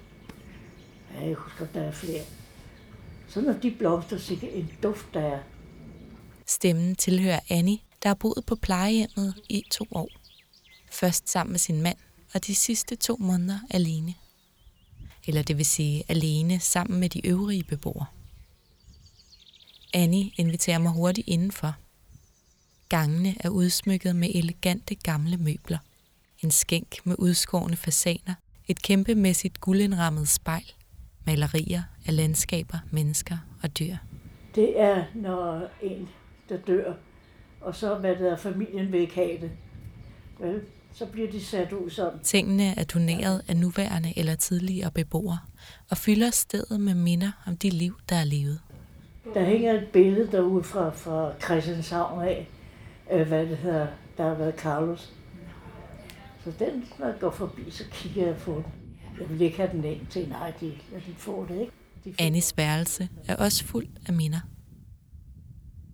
Ja, 1.15 1.27
jeg 1.27 1.35
husker, 1.35 1.67
der 1.75 1.81
er 1.81 1.93
flere. 1.93 2.23
Så 3.33 3.41
når 3.41 3.53
de 3.53 3.71
blomster, 3.71 4.19
så 4.19 4.37
en 4.55 4.71
duft, 4.83 5.07
der 5.15 5.21
er. 5.21 5.39
Stemmen 6.47 6.97
tilhører 6.97 7.41
Annie, 7.49 7.79
der 8.03 8.09
har 8.09 8.15
boet 8.15 8.45
på 8.47 8.57
plejehjemmet 8.57 9.35
i 9.49 9.65
to 9.71 9.87
år. 9.91 10.09
Først 10.91 11.31
sammen 11.31 11.53
med 11.53 11.59
sin 11.59 11.83
mand, 11.83 11.97
og 12.35 12.47
de 12.47 12.55
sidste 12.55 12.97
to 12.97 13.17
måneder 13.21 13.59
alene. 13.71 14.15
Eller 15.27 15.43
det 15.43 15.59
vil 15.59 15.67
sige 15.67 16.05
alene 16.09 16.61
sammen 16.61 17.01
med 17.01 17.09
de 17.09 17.27
øvrige 17.27 17.65
beboere. 17.65 18.07
Annie 19.95 20.31
inviterer 20.37 20.79
mig 20.79 20.93
hurtigt 20.93 21.29
indenfor. 21.29 21.75
Gangene 22.89 23.37
er 23.41 23.49
udsmykket 23.49 24.17
med 24.17 24.31
elegante 24.35 24.95
gamle 24.95 25.37
møbler. 25.37 25.79
En 26.41 26.51
skænk 26.51 26.99
med 27.05 27.17
udskårne 27.19 27.77
fasaner, 27.77 28.35
et 28.69 28.83
kæmpemæssigt 28.83 29.61
guldindrammet 29.61 30.29
spejl, 30.29 30.73
malerier 31.27 31.83
af 32.07 32.17
landskaber, 32.17 32.79
mennesker 32.91 33.37
og 33.63 33.79
dyr. 33.79 33.97
Det 34.55 34.81
er, 34.81 35.05
når 35.15 35.69
en, 35.83 36.09
der 36.49 36.57
dør, 36.57 36.93
og 37.61 37.77
så 37.77 37.95
hvad 37.95 38.17
der 38.17 38.37
familien 38.37 38.93
vil 38.93 39.01
ikke 39.01 39.15
have 39.15 39.41
det. 39.41 39.51
Vel, 40.39 40.61
så 40.93 41.07
bliver 41.07 41.31
de 41.31 41.45
sat 41.45 41.73
ud 41.73 41.91
som. 41.91 42.11
Tingene 42.23 42.79
er 42.79 42.85
doneret 42.85 43.43
af 43.49 43.57
nuværende 43.57 44.13
eller 44.17 44.35
tidligere 44.35 44.91
beboere, 44.91 45.39
og 45.91 45.97
fylder 45.97 46.31
stedet 46.31 46.81
med 46.81 46.95
minder 46.95 47.31
om 47.47 47.57
de 47.57 47.71
liv, 47.71 47.95
der 48.09 48.17
er 48.17 48.25
levet. 48.25 48.61
Der 49.35 49.45
hænger 49.45 49.73
et 49.73 49.89
billede 49.93 50.33
derude 50.33 50.65
fra, 50.65 50.91
fra 50.91 51.33
Christianshavn 51.45 52.23
af, 52.23 52.49
øh, 53.13 53.29
hvad 53.29 53.47
det 53.47 53.57
hedder, 53.57 53.87
der 54.17 54.29
har 54.29 54.35
været 54.35 54.55
Carlos. 54.59 55.13
Så 56.45 56.53
den, 56.59 56.85
når 56.99 57.07
jeg 57.07 57.17
går 57.21 57.31
forbi, 57.31 57.71
så 57.71 57.85
kigger 57.93 58.27
jeg 58.27 58.37
på 58.37 58.53
den. 58.53 58.82
Jeg 59.23 59.31
vil 59.31 59.41
ikke 59.41 59.57
have 59.57 59.71
den 59.73 59.85
ind 59.85 60.07
til, 60.07 60.29
nej, 60.29 60.53
de, 60.61 60.67
de 61.07 61.15
får 61.17 61.45
det 61.45 61.61
ikke. 61.61 61.73
De 62.05 62.15
Annis 62.19 62.55
værelse 62.57 63.09
er 63.29 63.37
også 63.37 63.65
fuld 63.65 63.87
af 64.07 64.13
minder. 64.13 64.41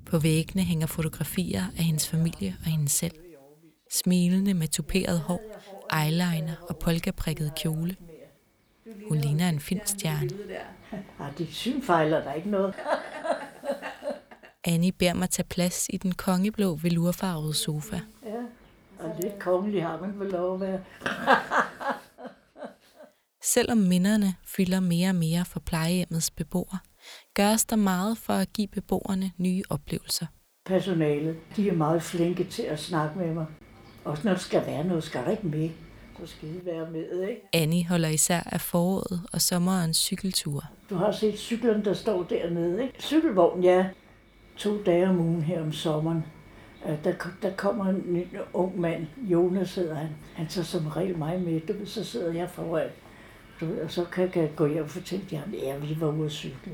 På 0.06 0.18
væggene 0.18 0.62
hænger 0.62 0.86
fotografier 0.86 1.62
af 1.78 1.84
hendes 1.84 2.08
familie 2.08 2.56
og 2.64 2.70
hende 2.70 2.88
selv. 2.88 3.14
Smilende 3.92 4.54
med 4.54 4.68
tuperet 4.68 5.20
hår, 5.20 5.40
eyeliner 6.02 6.54
og 6.68 6.76
polkaprikket 6.78 7.52
kjole. 7.56 7.96
Hun 9.08 9.18
ligner 9.18 9.48
en 9.48 9.60
filmstjerne. 9.60 10.30
Ja, 11.20 11.24
de 11.38 11.46
synfejler 11.46 12.24
der 12.24 12.32
ikke 12.32 12.50
noget. 12.50 12.74
Annie 14.64 14.92
beder 14.92 15.14
mig 15.14 15.30
tage 15.30 15.46
plads 15.46 15.86
i 15.90 15.96
den 15.96 16.12
kongeblå 16.12 16.74
velurfarvede 16.74 17.54
sofa. 17.54 18.00
Ja, 18.26 18.42
og 18.98 19.16
lidt 19.22 19.38
kongelig 19.38 19.82
har 19.82 20.00
man 20.00 20.20
vel 20.20 20.30
lov 20.30 20.54
at 20.54 20.60
være. 20.60 20.80
Selvom 23.54 23.78
minderne 23.78 24.34
fylder 24.44 24.80
mere 24.80 25.08
og 25.08 25.14
mere 25.14 25.44
for 25.44 25.61
plejehjemmets 25.61 26.30
beboere, 26.30 26.78
gøres 27.34 27.64
der 27.64 27.76
meget 27.76 28.18
for 28.18 28.32
at 28.32 28.52
give 28.52 28.68
beboerne 28.68 29.32
nye 29.38 29.62
oplevelser. 29.70 30.26
Personalet, 30.66 31.37
de 31.56 31.68
er 31.68 31.72
meget 31.72 32.02
flinke 32.02 32.44
til 32.44 32.62
at 32.62 32.78
snakke 32.78 33.18
med 33.18 33.34
mig. 33.34 33.46
Også 34.04 34.22
når 34.24 34.32
der 34.32 34.38
skal 34.38 34.66
være 34.66 34.84
noget, 34.84 35.04
skal 35.04 35.24
der 35.24 35.30
ikke 35.30 35.46
med. 35.46 35.70
Så 36.20 36.26
skal 36.26 36.48
de 36.48 36.61
være 36.64 36.90
med, 36.90 37.22
ikke? 37.28 37.42
Annie 37.52 37.87
holder 37.88 38.08
især 38.08 38.40
af 38.40 38.61
foråret 38.61 39.20
og 39.32 39.40
sommerens 39.40 39.96
cykelture. 39.96 40.62
Du 40.90 40.94
har 40.94 41.12
set 41.12 41.38
cyklen, 41.38 41.84
der 41.84 41.94
står 41.94 42.22
dernede, 42.22 42.82
ikke? 42.82 43.02
Cykelvogn, 43.02 43.64
ja. 43.64 43.87
To 44.56 44.82
dage 44.82 45.08
om 45.08 45.20
ugen 45.20 45.42
her 45.42 45.62
om 45.62 45.72
sommeren. 45.72 46.24
Der, 47.04 47.12
der 47.42 47.52
kommer 47.56 47.87
en 47.87 48.02
ny 48.06 48.26
ung 48.52 48.80
mand, 48.80 49.06
Jonas 49.16 49.74
hedder 49.74 49.94
han. 49.94 50.08
Han 50.34 50.46
tager 50.46 50.64
som 50.64 50.87
regel 50.87 51.18
mig 51.18 51.40
med, 51.40 51.87
så 51.87 52.04
sidder 52.04 52.32
jeg 52.32 52.50
foran. 52.50 52.88
Du 53.60 53.66
ved, 53.66 53.80
og 53.80 53.90
så 53.90 54.04
kan 54.04 54.30
jeg 54.34 54.50
gå 54.56 54.66
hjem 54.66 54.84
og 54.84 54.90
fortælle 54.90 55.36
ham, 55.36 55.54
ja, 55.54 55.76
vi 55.76 55.96
var 56.00 56.12
ude 56.12 56.26
at 56.26 56.32
cykle. 56.32 56.72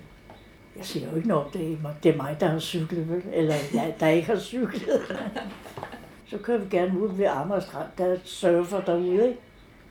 Jeg 0.77 0.85
siger 0.85 1.11
jo 1.11 1.17
ikke 1.17 1.29
noget, 1.29 1.53
det 1.53 1.73
er, 1.73 1.77
mig, 1.83 1.97
det 2.03 2.13
er 2.13 2.17
mig, 2.17 2.37
der 2.41 2.47
har 2.47 2.59
cyklet, 2.59 3.09
vel? 3.09 3.23
Eller 3.33 3.55
jeg, 3.75 3.97
der 4.01 4.09
ikke 4.09 4.27
har 4.27 4.39
cyklet. 4.39 5.01
så 6.31 6.39
kører 6.39 6.59
vi 6.59 6.77
gerne 6.77 7.01
ud 7.01 7.17
ved 7.17 7.27
Amagerstrand, 7.27 7.89
der 7.99 8.05
er 8.05 8.19
surfer 8.25 8.81
derude, 8.81 9.29
ikke? 9.29 9.41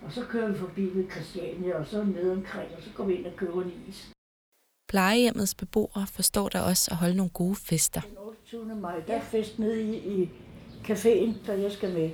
Og 0.06 0.12
så 0.12 0.26
kører 0.26 0.52
vi 0.52 0.58
forbi 0.58 0.82
ved 0.82 1.12
Christiania, 1.12 1.80
og 1.80 1.88
så 1.88 2.04
ned 2.04 2.32
omkring, 2.32 2.68
og 2.78 2.84
så 2.84 2.90
går 2.96 3.04
vi 3.04 3.14
ind 3.14 3.26
og 3.26 3.36
køber 3.36 3.62
en 3.62 3.74
is. 3.90 4.10
Plejehjemmets 4.90 5.56
beboere 5.56 6.08
forstår 6.08 6.50
der 6.50 6.62
også 6.62 6.92
at 6.92 6.98
holde 6.98 7.16
nogle 7.16 7.30
gode 7.30 7.56
fester. 7.56 8.02
Den 8.02 8.18
28. 8.18 8.76
maj, 8.76 9.00
der 9.08 9.14
er 9.14 9.22
fest 9.22 9.60
nede 9.60 9.84
i, 9.84 10.22
i 10.22 10.30
caféen, 10.84 11.48
der 11.48 11.54
jeg 11.54 11.72
skal 11.72 11.94
med. 11.94 12.10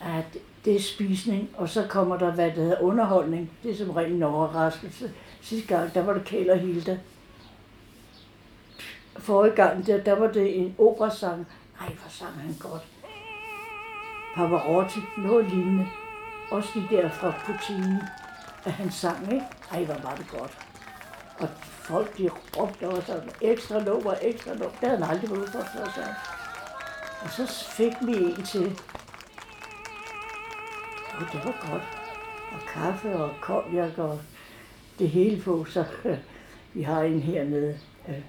Ja, 0.00 0.22
det, 0.66 0.76
er 0.76 0.80
spisning, 0.80 1.50
og 1.56 1.68
så 1.68 1.86
kommer 1.88 2.18
der, 2.18 2.32
hvad 2.32 2.50
der 2.50 2.62
hedder, 2.62 2.80
underholdning. 2.80 3.50
Det 3.62 3.70
er 3.70 3.76
som 3.76 3.90
regel 3.90 4.12
en 4.12 4.22
overraskelse. 4.22 5.12
Sidste 5.40 5.74
gang, 5.74 5.94
der 5.94 6.04
var 6.04 6.12
det 6.12 6.24
Kæl 6.24 6.50
og 6.50 6.58
Hilda. 6.58 6.98
Forrige 9.18 9.54
gang, 9.54 9.86
der, 9.86 9.98
der 10.04 10.18
var 10.18 10.26
det 10.26 10.60
en 10.60 10.74
operasang. 10.78 11.46
Nej, 11.80 11.88
hvor 11.88 12.08
sang 12.08 12.34
han 12.34 12.54
godt. 12.60 12.82
Pavarotti, 14.34 14.98
noget 15.18 15.50
lignende. 15.50 15.86
Også 16.50 16.68
de 16.74 16.96
der 16.96 17.08
fra 17.08 17.34
Puccini, 17.46 17.96
at 18.64 18.72
han 18.72 18.90
sang, 18.90 19.32
ikke? 19.32 19.46
Ej, 19.72 19.84
hvor 19.84 19.94
var 20.02 20.14
det 20.14 20.28
godt. 20.28 20.58
Og 21.38 21.48
folk, 21.62 22.18
de 22.18 22.30
råbte 22.56 22.88
også 22.88 23.06
sådan, 23.06 23.30
ekstra 23.40 23.84
nummer, 23.84 24.14
ekstra 24.22 24.50
nummer. 24.50 24.68
Det 24.80 24.88
havde 24.88 25.04
han 25.04 25.10
aldrig 25.10 25.30
været 25.30 25.48
for 25.48 25.60
så. 25.94 26.00
Og 27.22 27.30
så 27.30 27.46
fik 27.76 27.92
vi 28.02 28.12
en 28.12 28.42
til. 28.44 28.80
Og 31.16 31.26
det 31.32 31.44
var 31.44 31.70
godt. 31.70 31.82
Og 32.52 32.60
kaffe 32.68 33.16
og 33.16 33.30
konjak 33.40 33.98
og 33.98 34.20
det 34.98 35.08
hele 35.08 35.42
på, 35.42 35.64
så 35.64 35.84
øh, 36.04 36.18
vi 36.74 36.82
har 36.82 37.02
en 37.02 37.20
hernede. 37.20 37.78
Øh, 38.08 38.22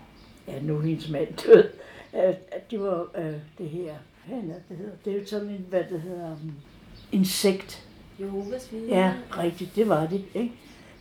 ja, 0.47 0.62
nu 0.62 0.78
er 0.78 0.82
hendes 0.82 1.10
mand 1.10 1.28
død. 1.45 1.69
Øh, 2.15 2.34
det 2.71 2.80
var 2.80 3.08
øh, 3.17 3.34
det 3.58 3.69
her. 3.69 3.95
Han 4.23 4.52
er, 4.52 4.56
det, 4.69 4.78
hedder, 4.78 4.95
det 5.06 5.21
er 5.21 5.26
sådan 5.26 5.50
en, 5.50 5.65
hvad 5.69 5.84
det 5.89 6.02
hedder, 6.02 6.32
um, 6.32 6.54
insekt. 7.12 7.88
Jehovas 8.19 8.71
vidne. 8.71 8.88
Ja, 8.88 9.13
rigtigt, 9.38 9.76
det 9.76 9.89
var 9.89 10.08
det, 10.08 10.26
ikke? 10.34 10.54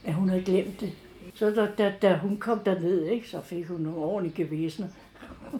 Men 0.04 0.14
hun 0.14 0.28
havde 0.28 0.42
glemt 0.42 0.80
det. 0.80 0.92
Så 1.34 1.50
da, 1.50 1.68
da, 1.78 1.94
da 2.02 2.16
hun 2.16 2.36
kom 2.36 2.58
derned, 2.58 3.04
ikke, 3.04 3.28
så 3.28 3.40
fik 3.40 3.66
hun 3.66 3.80
nogle 3.80 3.98
ordentlige 3.98 4.44
gevæsner. 4.44 4.86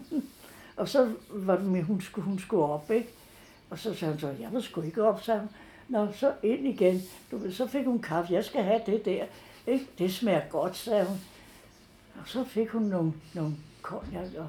og 0.77 0.89
så 0.89 1.12
var 1.31 1.57
det 1.57 1.65
med, 1.65 1.83
hun 1.83 2.01
skulle, 2.01 2.25
hun 2.25 2.39
skulle 2.39 2.65
op, 2.65 2.91
ikke? 2.91 3.09
Og 3.71 3.79
så 3.79 3.95
sagde 3.95 4.12
hun 4.12 4.21
så, 4.21 4.35
jeg 4.41 4.49
vil 4.53 4.62
sgu 4.62 4.81
ikke 4.81 5.05
op, 5.05 5.23
sagde 5.23 5.41
hun. 5.41 5.49
Nå, 5.88 6.12
så 6.12 6.33
ind 6.42 6.66
igen. 6.66 7.03
Du, 7.31 7.53
så 7.53 7.66
fik 7.66 7.85
hun 7.85 8.03
kaffe. 8.03 8.33
Jeg 8.33 8.44
skal 8.44 8.62
have 8.62 8.81
det 8.87 9.05
der. 9.05 9.25
Ikke? 9.66 9.87
Det 9.99 10.14
smager 10.14 10.49
godt, 10.51 10.77
sagde 10.77 11.05
hun. 11.05 11.18
Og 12.20 12.29
så 12.29 12.44
fik 12.44 12.68
hun 12.68 12.83
nogle, 12.83 13.12
nogle 13.35 13.57
konjak 13.83 14.35
og, 14.38 14.49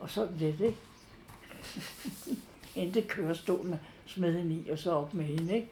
og 0.00 0.10
sådan 0.10 0.36
lidt, 0.38 0.60
ikke? 0.60 0.78
Endte 2.76 3.02
kørestolen 3.02 3.74
smed 4.06 4.38
hende 4.38 4.54
i, 4.54 4.70
og 4.70 4.78
så 4.78 4.92
op 4.92 5.14
med 5.14 5.24
hende, 5.24 5.54
ikke? 5.54 5.68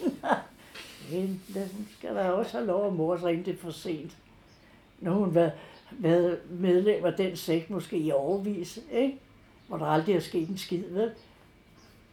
Men 1.10 1.42
den 1.54 1.88
skal 1.98 2.14
da 2.14 2.30
også 2.30 2.52
have 2.52 2.66
lov 2.66 2.86
at 2.86 2.92
mors 2.92 3.22
rent 3.22 3.46
det 3.46 3.58
for 3.58 3.70
sent. 3.70 4.16
Når 5.00 5.12
hun 5.12 5.34
var 5.34 5.50
været 5.90 6.38
medlem 6.50 7.04
af 7.04 7.12
den 7.12 7.36
sekt 7.36 7.70
måske 7.70 7.98
i 7.98 8.10
overvis, 8.10 8.78
ikke? 8.92 9.18
hvor 9.66 9.76
der 9.76 9.86
aldrig 9.86 10.14
er 10.14 10.20
sket 10.20 10.48
en 10.48 10.58
skid, 10.58 10.84
vel? 10.90 11.10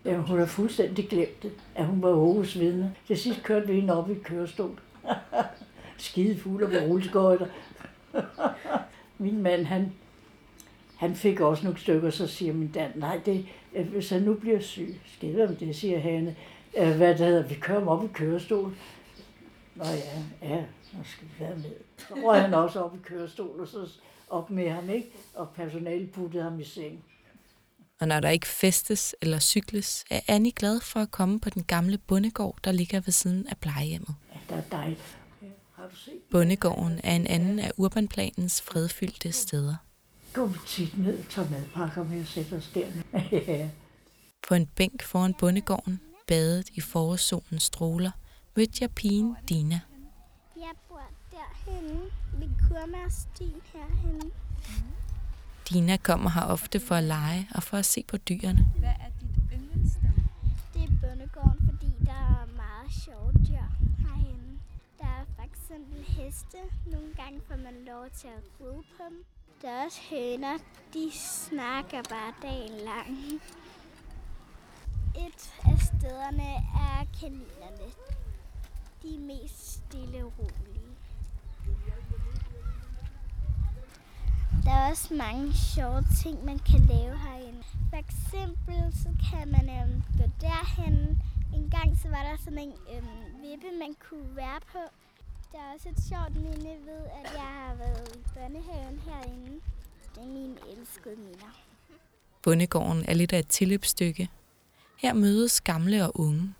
Ja, 0.05 0.17
hun 0.17 0.39
har 0.39 0.45
fuldstændig 0.45 1.09
glemt 1.09 1.43
det, 1.43 1.51
at 1.75 1.85
hun 1.85 2.01
var 2.01 2.09
Aarhus 2.09 2.59
vidne. 2.59 2.95
Til 3.07 3.17
sidst 3.17 3.43
kørte 3.43 3.67
vi 3.67 3.73
hende 3.73 3.97
op 3.97 4.09
i 4.09 4.13
kørestol. 4.13 4.79
Skide 5.97 6.37
fuld 6.37 6.67
på 6.67 6.85
rulleskøjter. 6.85 7.47
Min 9.17 9.41
mand, 9.41 9.65
han, 9.65 9.93
han 10.97 11.15
fik 11.15 11.39
også 11.39 11.63
nogle 11.63 11.79
stykker, 11.79 12.09
så 12.09 12.27
siger 12.27 12.53
min 12.53 12.67
dan, 12.67 12.91
nej, 12.95 13.21
det, 13.25 13.45
øh, 13.73 13.87
hvis 13.87 14.09
han 14.09 14.21
nu 14.21 14.33
bliver 14.33 14.59
syg, 14.59 15.01
skide 15.05 15.47
om 15.47 15.55
det, 15.55 15.75
siger 15.75 15.99
Hanne. 15.99 16.35
Øh, 16.77 16.95
hvad 16.95 17.09
det 17.09 17.25
hedder, 17.25 17.47
vi 17.47 17.55
kører 17.55 17.79
ham 17.79 17.87
op 17.87 18.03
i 18.03 18.07
kørestol. 18.13 18.73
Nå 19.75 19.83
ja, 19.83 20.47
ja, 20.49 20.63
nu 20.93 21.03
skal 21.03 21.27
vi 21.27 21.33
være 21.39 21.55
med. 21.55 21.71
Så 21.97 22.13
røg 22.23 22.41
han 22.41 22.53
også 22.53 22.79
op 22.79 22.95
i 22.95 22.99
kørestol, 23.03 23.59
og 23.59 23.67
så 23.67 23.89
op 24.29 24.49
med 24.49 24.69
ham, 24.69 24.89
ikke? 24.89 25.11
Og 25.33 25.49
personalet 25.55 26.11
puttede 26.11 26.43
ham 26.43 26.59
i 26.59 26.63
seng. 26.63 27.03
Og 27.99 28.07
når 28.07 28.19
der 28.19 28.29
ikke 28.29 28.47
festes 28.47 29.15
eller 29.21 29.39
cykles, 29.39 30.05
er 30.09 30.19
Annie 30.27 30.51
glad 30.51 30.79
for 30.79 30.99
at 30.99 31.11
komme 31.11 31.39
på 31.39 31.49
den 31.49 31.63
gamle 31.63 31.97
bondegård, 31.97 32.57
der 32.63 32.71
ligger 32.71 32.99
ved 32.99 33.11
siden 33.11 33.47
af 33.47 33.57
plejehjemmet. 33.57 34.15
Ja, 34.33 34.55
der 34.55 34.61
er 34.61 34.65
dejligt. 34.71 35.17
Bondegården 36.31 36.99
er 37.03 37.15
en 37.15 37.27
anden 37.27 37.59
af 37.59 37.71
urbanplanens 37.77 38.61
fredfyldte 38.61 39.31
steder. 39.31 39.75
Går 40.33 40.45
vi 40.45 40.57
tit 40.67 40.97
ned 40.97 41.19
og 41.19 41.29
tager 41.29 41.49
madpakker 41.49 42.03
med 42.03 42.21
og 42.21 42.27
sætter 42.27 42.57
os 42.57 42.69
dernede. 42.73 43.71
På 44.47 44.53
en 44.53 44.65
bænk 44.65 45.03
foran 45.03 45.33
bondegården, 45.33 46.01
badet 46.27 46.69
i 46.73 46.81
forårssolens 46.81 47.63
stråler, 47.63 48.11
mødte 48.55 48.77
jeg 48.81 48.91
pigen 48.91 49.35
Dina. 49.49 49.79
Jeg 50.57 50.71
bor 50.87 51.09
derhenne 51.31 52.01
ved 52.33 52.49
Kurmærstien 52.69 53.61
herhenne. 53.73 54.31
Dina 55.69 55.97
kommer 55.97 56.29
her 56.29 56.45
ofte 56.45 56.79
for 56.79 56.95
at 56.95 57.03
lege 57.03 57.47
og 57.55 57.63
for 57.63 57.77
at 57.77 57.85
se 57.85 58.03
på 58.07 58.17
dyrene. 58.17 58.65
Hvad 58.79 58.89
er 58.89 59.11
dit 59.19 59.37
yndlingssted? 59.53 60.09
Det 60.73 60.83
er 60.83 60.93
bøndegården, 61.01 61.69
fordi 61.69 61.91
der 62.05 62.21
er 62.41 62.45
meget 62.55 62.91
sjove 63.03 63.31
dyr 63.33 63.67
herhenne. 64.05 64.59
Der 64.99 65.05
er 65.05 65.25
for 65.35 65.43
eksempel 65.43 66.03
heste. 66.15 66.57
Nogle 66.85 67.13
gange 67.15 67.41
får 67.47 67.55
man 67.55 67.75
lov 67.87 68.05
til 68.19 68.27
at 68.27 68.43
ride 68.61 68.83
på 68.97 69.03
dem. 69.09 69.25
Der 69.61 69.69
er 69.69 69.85
også 69.85 70.01
høner. 70.09 70.57
De 70.93 71.11
snakker 71.13 72.01
bare 72.09 72.33
dagen 72.41 72.77
lang. 72.89 73.17
Et 75.25 75.41
af 75.65 75.79
stederne 75.79 76.49
er 76.89 77.05
kaninerne. 77.19 77.87
De 79.01 79.15
er 79.15 79.19
mest 79.19 79.73
stille 79.73 80.25
og 80.25 80.33
rolige. 80.39 80.76
Der 84.67 84.73
er 84.73 84.89
også 84.89 85.13
mange 85.13 85.53
sjove 85.53 86.03
ting, 86.21 86.45
man 86.45 86.59
kan 86.59 86.79
lave 86.79 87.15
herinde. 87.25 87.63
For 87.89 87.97
eksempel 88.05 88.79
så 89.03 89.09
kan 89.29 89.51
man 89.55 89.65
øhm, 89.77 90.03
gå 90.17 90.25
derhen. 90.41 91.21
En 91.55 91.69
gang 91.69 91.99
så 92.01 92.07
var 92.09 92.23
der 92.27 92.35
sådan 92.43 92.59
en 92.59 92.73
øhm, 92.93 93.41
vippe, 93.41 93.67
man 93.79 93.95
kunne 94.09 94.35
være 94.35 94.59
på. 94.71 94.79
Der 95.51 95.57
er 95.57 95.73
også 95.75 95.89
et 95.89 95.99
sjovt 96.09 96.35
minde 96.35 96.71
ved, 96.89 97.01
at 97.19 97.33
jeg 97.33 97.49
har 97.59 97.75
været 97.75 98.15
i 98.15 98.19
børnehaven 98.33 98.99
herinde. 99.07 99.51
Det 100.15 100.23
er 100.23 100.27
mine 100.27 100.55
elskede 100.71 101.15
minder. 101.15 101.51
Bondegården 102.43 103.05
er 103.07 103.13
lidt 103.13 103.33
af 103.33 103.39
et 103.39 103.47
tilløbsstykke. 103.47 104.29
Her 104.97 105.13
mødes 105.13 105.61
gamle 105.61 106.05
og 106.05 106.19
unge. 106.19 106.53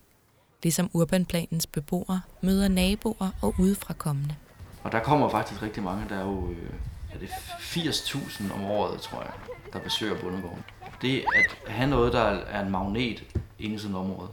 Ligesom 0.63 0.89
urbanplanens 0.93 1.67
beboere 1.67 2.21
møder 2.41 2.67
naboer 2.67 3.29
og 3.41 3.55
udefrakommende. 3.59 4.35
Og 4.83 4.91
der 4.91 4.99
kommer 4.99 5.29
faktisk 5.29 5.61
rigtig 5.61 5.83
mange, 5.83 6.09
der 6.09 6.15
er 6.15 6.25
jo 6.25 6.51
øh, 6.51 6.73
er 7.13 7.17
det 7.19 7.29
80.000 7.59 8.53
om 8.53 8.65
året, 8.65 9.01
tror 9.01 9.21
jeg, 9.21 9.31
der 9.73 9.79
besøger 9.79 10.21
Bundegården. 10.21 10.63
Det 11.01 11.25
at 11.35 11.71
have 11.71 11.89
noget, 11.89 12.13
der 12.13 12.21
er 12.23 12.63
en 12.63 12.71
magnet 12.71 13.23
inde 13.59 13.75
i 13.75 13.77
sådan 13.77 13.95
et 13.95 14.01
område, 14.01 14.29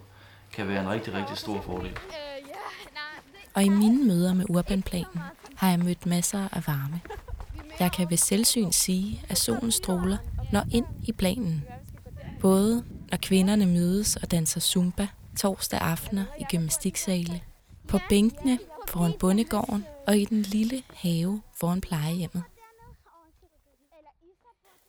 kan 0.53 0.69
være 0.69 0.83
en 0.83 0.91
rigtig, 0.91 1.15
rigtig 1.15 1.37
stor 1.37 1.61
fordel. 1.61 1.99
Og 3.55 3.65
i 3.65 3.69
mine 3.69 4.05
møder 4.05 4.35
med 4.35 4.45
urbanplanen 4.49 5.21
har 5.57 5.71
jeg 5.71 5.79
mødt 5.79 6.07
masser 6.07 6.49
af 6.53 6.67
varme. 6.67 7.01
Jeg 7.81 7.93
kan 7.93 8.11
ved 8.11 8.17
selvsyn 8.17 8.73
sige, 8.73 9.23
at 9.29 9.39
solen 9.39 9.71
stråler 9.71 10.17
når 10.53 10.65
ind 10.73 10.87
i 11.05 11.13
planen. 11.13 11.65
Både 12.41 12.85
når 13.11 13.19
kvinderne 13.23 13.67
mødes 13.67 14.17
og 14.17 14.31
danser 14.31 14.61
zumba 14.61 15.09
torsdag 15.39 15.81
aftener 15.81 16.25
i 16.41 16.45
gymnastiksale, 16.51 17.41
på 17.89 17.99
bænkene 18.09 18.59
foran 18.89 19.13
bondegården 19.19 19.85
og 20.07 20.17
i 20.17 20.25
den 20.25 20.43
lille 20.43 20.83
have 20.95 21.41
foran 21.61 21.81
plejehjemmet. 21.81 22.43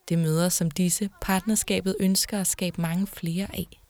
Det 0.10 0.20
møder 0.20 0.50
som 0.50 0.72
disse 0.72 1.10
partnerskabet 1.22 1.96
ønsker 2.00 2.39
at 2.41 2.48
skabe 2.48 2.82
mange 2.82 3.08
flere 3.08 3.48
af. 3.54 3.82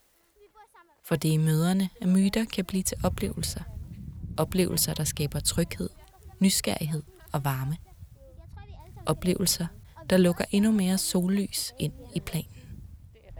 For 1.06 1.15
det 1.15 1.30
er 1.30 1.34
i 1.34 1.38
møderne, 1.38 1.89
at 2.01 2.08
myter 2.08 2.45
kan 2.45 2.65
blive 2.65 2.84
til 2.84 2.97
oplevelser. 3.04 3.62
Oplevelser, 4.38 4.93
der 4.93 5.04
skaber 5.04 5.39
tryghed, 5.39 5.89
nysgerrighed 6.39 7.04
og 7.34 7.45
varme. 7.45 7.78
Oplevelser, 9.06 9.67
der 10.10 10.17
lukker 10.17 10.45
endnu 10.51 10.71
mere 10.71 10.97
sollys 10.97 11.73
ind 11.80 11.93
i 12.15 12.19
planen. 12.19 12.51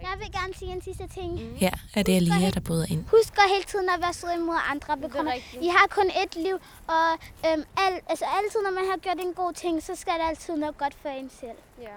Jeg 0.02 0.14
vil 0.18 0.32
gerne 0.32 0.54
sige 0.54 0.72
en 0.72 0.82
sidste 0.82 1.06
ting. 1.06 1.38
Her 1.56 1.70
er 1.94 2.02
det 2.02 2.16
Alia, 2.16 2.50
der 2.50 2.60
bryder 2.60 2.86
ind. 2.90 3.04
Husk 3.10 3.32
at 3.38 3.50
hele 3.54 3.64
tiden 3.64 3.88
at 3.88 4.00
være 4.02 4.12
sød 4.12 4.32
imod 4.36 4.56
andre. 4.70 4.96
Begrunde. 4.96 5.32
I 5.62 5.68
har 5.68 5.86
kun 5.90 6.08
ét 6.10 6.42
liv, 6.42 6.56
og 6.86 7.08
øhm, 7.46 7.62
al, 7.84 7.92
altså 8.08 8.24
altid, 8.38 8.60
når 8.66 8.70
man 8.70 8.84
har 8.90 8.96
gjort 8.96 9.20
en 9.20 9.34
god 9.34 9.52
ting, 9.52 9.82
så 9.82 9.94
skal 9.94 10.12
det 10.12 10.24
altid 10.28 10.56
noget 10.56 10.78
godt 10.78 10.94
for 11.02 11.08
en 11.08 11.30
selv. 11.40 11.58
Ja. 11.82 11.96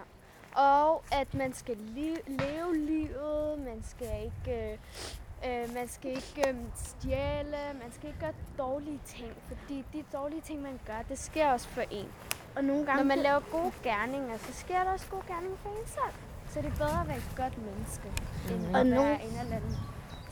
Og 0.55 1.03
at 1.11 1.33
man 1.33 1.53
skal 1.53 1.75
li- 1.75 2.31
leve 2.43 2.77
livet, 2.77 3.59
man 3.59 3.83
skal 3.83 4.07
ikke, 4.25 4.77
øh, 5.45 5.63
øh, 5.63 5.73
man 5.73 5.87
skal 5.87 6.11
ikke 6.11 6.49
øh, 6.49 6.55
stjæle, 6.75 7.57
man 7.83 7.91
skal 7.91 8.07
ikke 8.07 8.19
gøre 8.19 8.33
dårlige 8.57 8.99
ting, 9.05 9.33
fordi 9.47 9.85
de 9.93 10.03
dårlige 10.13 10.41
ting, 10.41 10.61
man 10.61 10.79
gør, 10.87 11.01
det 11.09 11.19
sker 11.19 11.51
også 11.51 11.67
for 11.67 11.81
en. 11.91 12.07
Og 12.55 12.63
nogle 12.63 12.85
gange... 12.85 12.97
Når 13.03 13.07
man 13.15 13.17
laver 13.19 13.39
gode 13.51 13.71
gerninger, 13.83 14.37
så 14.37 14.53
sker 14.53 14.83
der 14.83 14.91
også 14.91 15.07
gode 15.09 15.23
gerninger 15.27 15.57
for 15.57 15.69
en 15.69 15.87
selv. 15.87 16.15
Så 16.49 16.61
det 16.61 16.67
er 16.67 16.75
bedre 16.77 17.01
at 17.01 17.07
være 17.07 17.17
et 17.17 17.31
godt 17.37 17.57
menneske, 17.57 18.07
end 18.51 18.75
Og 18.75 18.81
at 18.81 18.91
være 18.91 19.23
en 19.23 19.39
eller 19.39 19.55
anden 19.55 19.77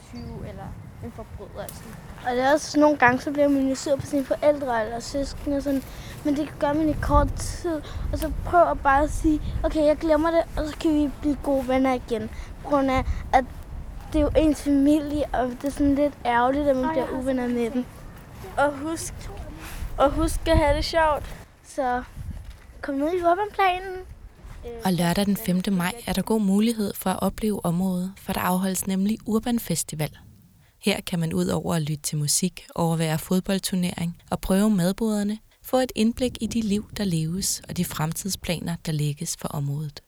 tyv 0.09 0.43
eller 0.49 0.67
en 1.03 1.11
forbryder. 1.15 1.61
Altså. 1.61 1.81
Og 2.27 2.35
det 2.35 2.43
er 2.43 2.53
også 2.53 2.79
nogle 2.79 2.97
gange, 2.97 3.21
så 3.21 3.31
bliver 3.31 3.47
man 3.47 3.69
jo 3.69 3.75
sur 3.75 3.95
på 3.95 4.05
sine 4.05 4.25
forældre 4.25 4.85
eller 4.85 4.99
søskende 4.99 5.57
og 5.57 5.63
sådan. 5.63 5.83
Men 6.25 6.35
det 6.35 6.53
gør 6.59 6.73
man 6.73 6.89
i 6.89 6.95
kort 7.01 7.33
tid. 7.33 7.81
Og 8.11 8.19
så 8.19 8.31
prøv 8.45 8.71
at 8.71 8.79
bare 8.79 9.07
sige, 9.07 9.41
okay, 9.63 9.85
jeg 9.85 9.97
glemmer 9.97 10.31
det, 10.31 10.43
og 10.57 10.69
så 10.69 10.77
kan 10.77 10.93
vi 10.93 11.09
blive 11.21 11.37
gode 11.43 11.67
venner 11.67 11.93
igen. 11.93 12.29
På 12.63 12.69
grund 12.69 12.91
af, 12.91 13.03
at 13.33 13.45
det 14.13 14.19
er 14.19 14.23
jo 14.23 14.31
ens 14.37 14.61
familie, 14.61 15.25
og 15.33 15.47
det 15.47 15.63
er 15.63 15.69
sådan 15.71 15.95
lidt 15.95 16.13
ærgerligt, 16.25 16.67
at 16.67 16.75
man 16.75 16.89
bliver 16.89 17.09
uvenner 17.09 17.47
med 17.47 17.71
dem. 17.71 17.85
Og 18.57 18.71
husk, 18.71 19.13
og 19.97 20.11
husk 20.11 20.47
at 20.47 20.57
have 20.57 20.77
det 20.77 20.85
sjovt. 20.85 21.35
Så 21.67 22.03
kom 22.81 22.95
ned 22.95 23.13
i 23.13 23.21
urbanplanen. 23.21 23.97
Og 24.85 24.93
lørdag 24.93 25.25
den 25.25 25.37
5. 25.37 25.61
maj 25.71 25.93
er 26.07 26.13
der 26.13 26.21
god 26.21 26.41
mulighed 26.41 26.93
for 26.95 27.09
at 27.09 27.19
opleve 27.21 27.65
området, 27.65 28.13
for 28.17 28.33
der 28.33 28.39
afholdes 28.39 28.87
nemlig 28.87 29.17
Urban 29.25 29.59
Festival. 29.59 30.17
Her 30.87 31.01
kan 31.01 31.19
man 31.19 31.33
ud 31.33 31.47
over 31.47 31.75
at 31.75 31.81
lytte 31.81 32.01
til 32.01 32.17
musik, 32.17 32.67
overvære 32.75 33.19
fodboldturnering 33.19 34.17
og 34.31 34.41
prøve 34.41 34.69
madboderne, 34.69 35.37
få 35.63 35.77
et 35.77 35.91
indblik 35.95 36.37
i 36.41 36.47
de 36.47 36.61
liv, 36.61 36.89
der 36.97 37.03
leves 37.03 37.61
og 37.69 37.77
de 37.77 37.85
fremtidsplaner, 37.85 38.75
der 38.85 38.91
lægges 38.91 39.37
for 39.41 39.47
området. 39.47 40.01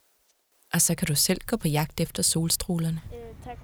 Og 0.73 0.81
så 0.81 0.95
kan 0.95 1.07
du 1.07 1.15
selv 1.15 1.41
gå 1.47 1.57
på 1.57 1.67
jagt 1.67 1.99
efter 1.99 2.23
solstrålerne. 2.23 3.01
Øh, 3.13 3.45
tak. 3.45 3.57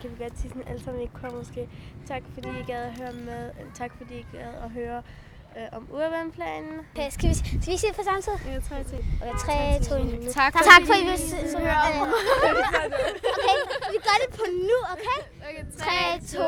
Kan 0.00 0.10
vi 0.10 0.24
godt 0.24 0.38
sige 0.40 0.48
sådan 0.48 0.68
alle 0.68 0.84
sammen, 0.84 1.02
I 1.02 1.06
kom 1.14 1.32
måske. 1.34 1.68
Tak 2.06 2.22
fordi 2.34 2.48
I 2.48 2.62
gad 2.66 2.82
at 2.82 2.98
høre 2.98 3.12
med. 3.12 3.50
Øh, 3.60 3.74
tak 3.74 3.90
fordi 3.98 4.14
I 4.14 4.24
gad 4.32 4.54
at 4.64 4.70
høre 4.70 5.02
øh, 5.56 5.76
om 5.78 5.82
urbanplanen. 5.98 6.74
Okay, 6.94 7.08
skal 7.16 7.28
vi, 7.30 7.34
skal 7.34 7.72
vi 7.74 7.76
sige 7.82 7.90
det 7.90 7.96
på 8.00 8.04
samme 8.08 8.22
tid? 8.26 8.36
Ja, 8.52 8.58
3, 8.60 8.84
2, 8.84 8.96
Okay, 9.28 9.38
3, 9.38 9.84
2, 9.84 9.94
1. 9.94 10.34
Tak, 10.34 10.52
tak 10.70 10.80
for, 10.86 10.92
fordi 10.92 11.00
I 11.00 11.04
vil 11.54 11.60
høre 11.66 11.80
om 11.88 12.08
Okay, 13.36 13.56
vi 13.92 13.98
gør 14.08 14.16
det 14.22 14.30
på 14.38 14.44
nu, 14.70 14.78
okay? 14.94 15.18
3, 15.78 16.20
2, 16.20 16.42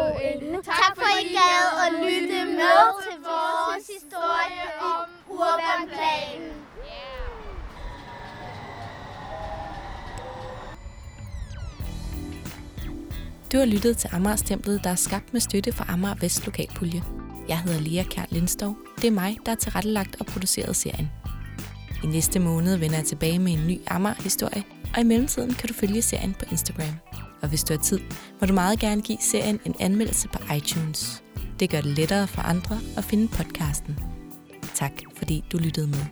1. 0.57 0.65
Tak 0.65 0.93
for, 0.99 1.07
at 1.13 1.25
I 1.25 1.29
gad 1.39 1.65
at 1.85 1.91
lytte 2.05 2.39
med 2.61 2.81
til 3.07 3.17
vores 3.29 3.85
historie 3.95 4.65
om 4.93 5.07
urbanplanen. 5.41 6.53
Du 13.53 13.59
har 13.59 13.65
lyttet 13.67 13.97
til 13.97 14.11
Amagers 14.13 14.43
Templet, 14.43 14.85
der 14.85 14.91
er 14.91 14.95
skabt 14.95 15.33
med 15.33 15.41
støtte 15.41 15.73
fra 15.73 15.85
Amager 15.89 16.15
Vest 16.15 16.47
Lokalpulje. 16.47 17.03
Jeg 17.49 17.59
hedder 17.61 17.81
Lea 17.81 18.03
Kjær 18.03 18.25
Lindskov. 18.31 18.77
Det 18.97 19.05
er 19.05 19.11
mig, 19.11 19.37
der 19.47 19.51
har 19.51 19.57
tilrettelagt 19.57 20.17
og 20.21 20.27
produceret 20.27 20.77
serien. 20.77 21.11
I 22.05 22.07
næste 22.07 22.39
måned 22.39 22.77
vender 22.77 22.97
jeg 22.97 23.07
tilbage 23.07 23.39
med 23.39 23.53
en 23.53 23.67
ny 23.67 23.81
Amager-historie, 23.87 24.63
og 24.95 25.01
i 25.01 25.05
mellemtiden 25.05 25.55
kan 25.55 25.69
du 25.69 25.75
følge 25.75 26.03
serien 26.03 26.35
på 26.35 26.45
Instagram. 26.51 26.95
Og 27.43 27.49
hvis 27.49 27.65
du 27.65 27.73
har 27.73 27.81
tid, 27.81 28.01
må 28.41 28.47
du 28.47 28.53
meget 28.53 28.79
gerne 28.79 29.03
give 29.03 29.19
serien 29.21 29.61
en 29.65 29.75
anmeldelse 29.81 30.29
på 30.29 30.55
iTunes. 30.55 31.23
Det 31.61 31.71
gør 31.71 31.81
det 31.81 31.97
lettere 31.99 32.27
for 32.27 32.43
andre 32.43 32.79
at 32.97 33.05
finde 33.05 33.29
podcasten. 33.29 33.99
Tak 34.75 34.93
fordi 35.17 35.45
du 35.53 35.59
lyttede 35.59 35.87
med. 35.87 36.05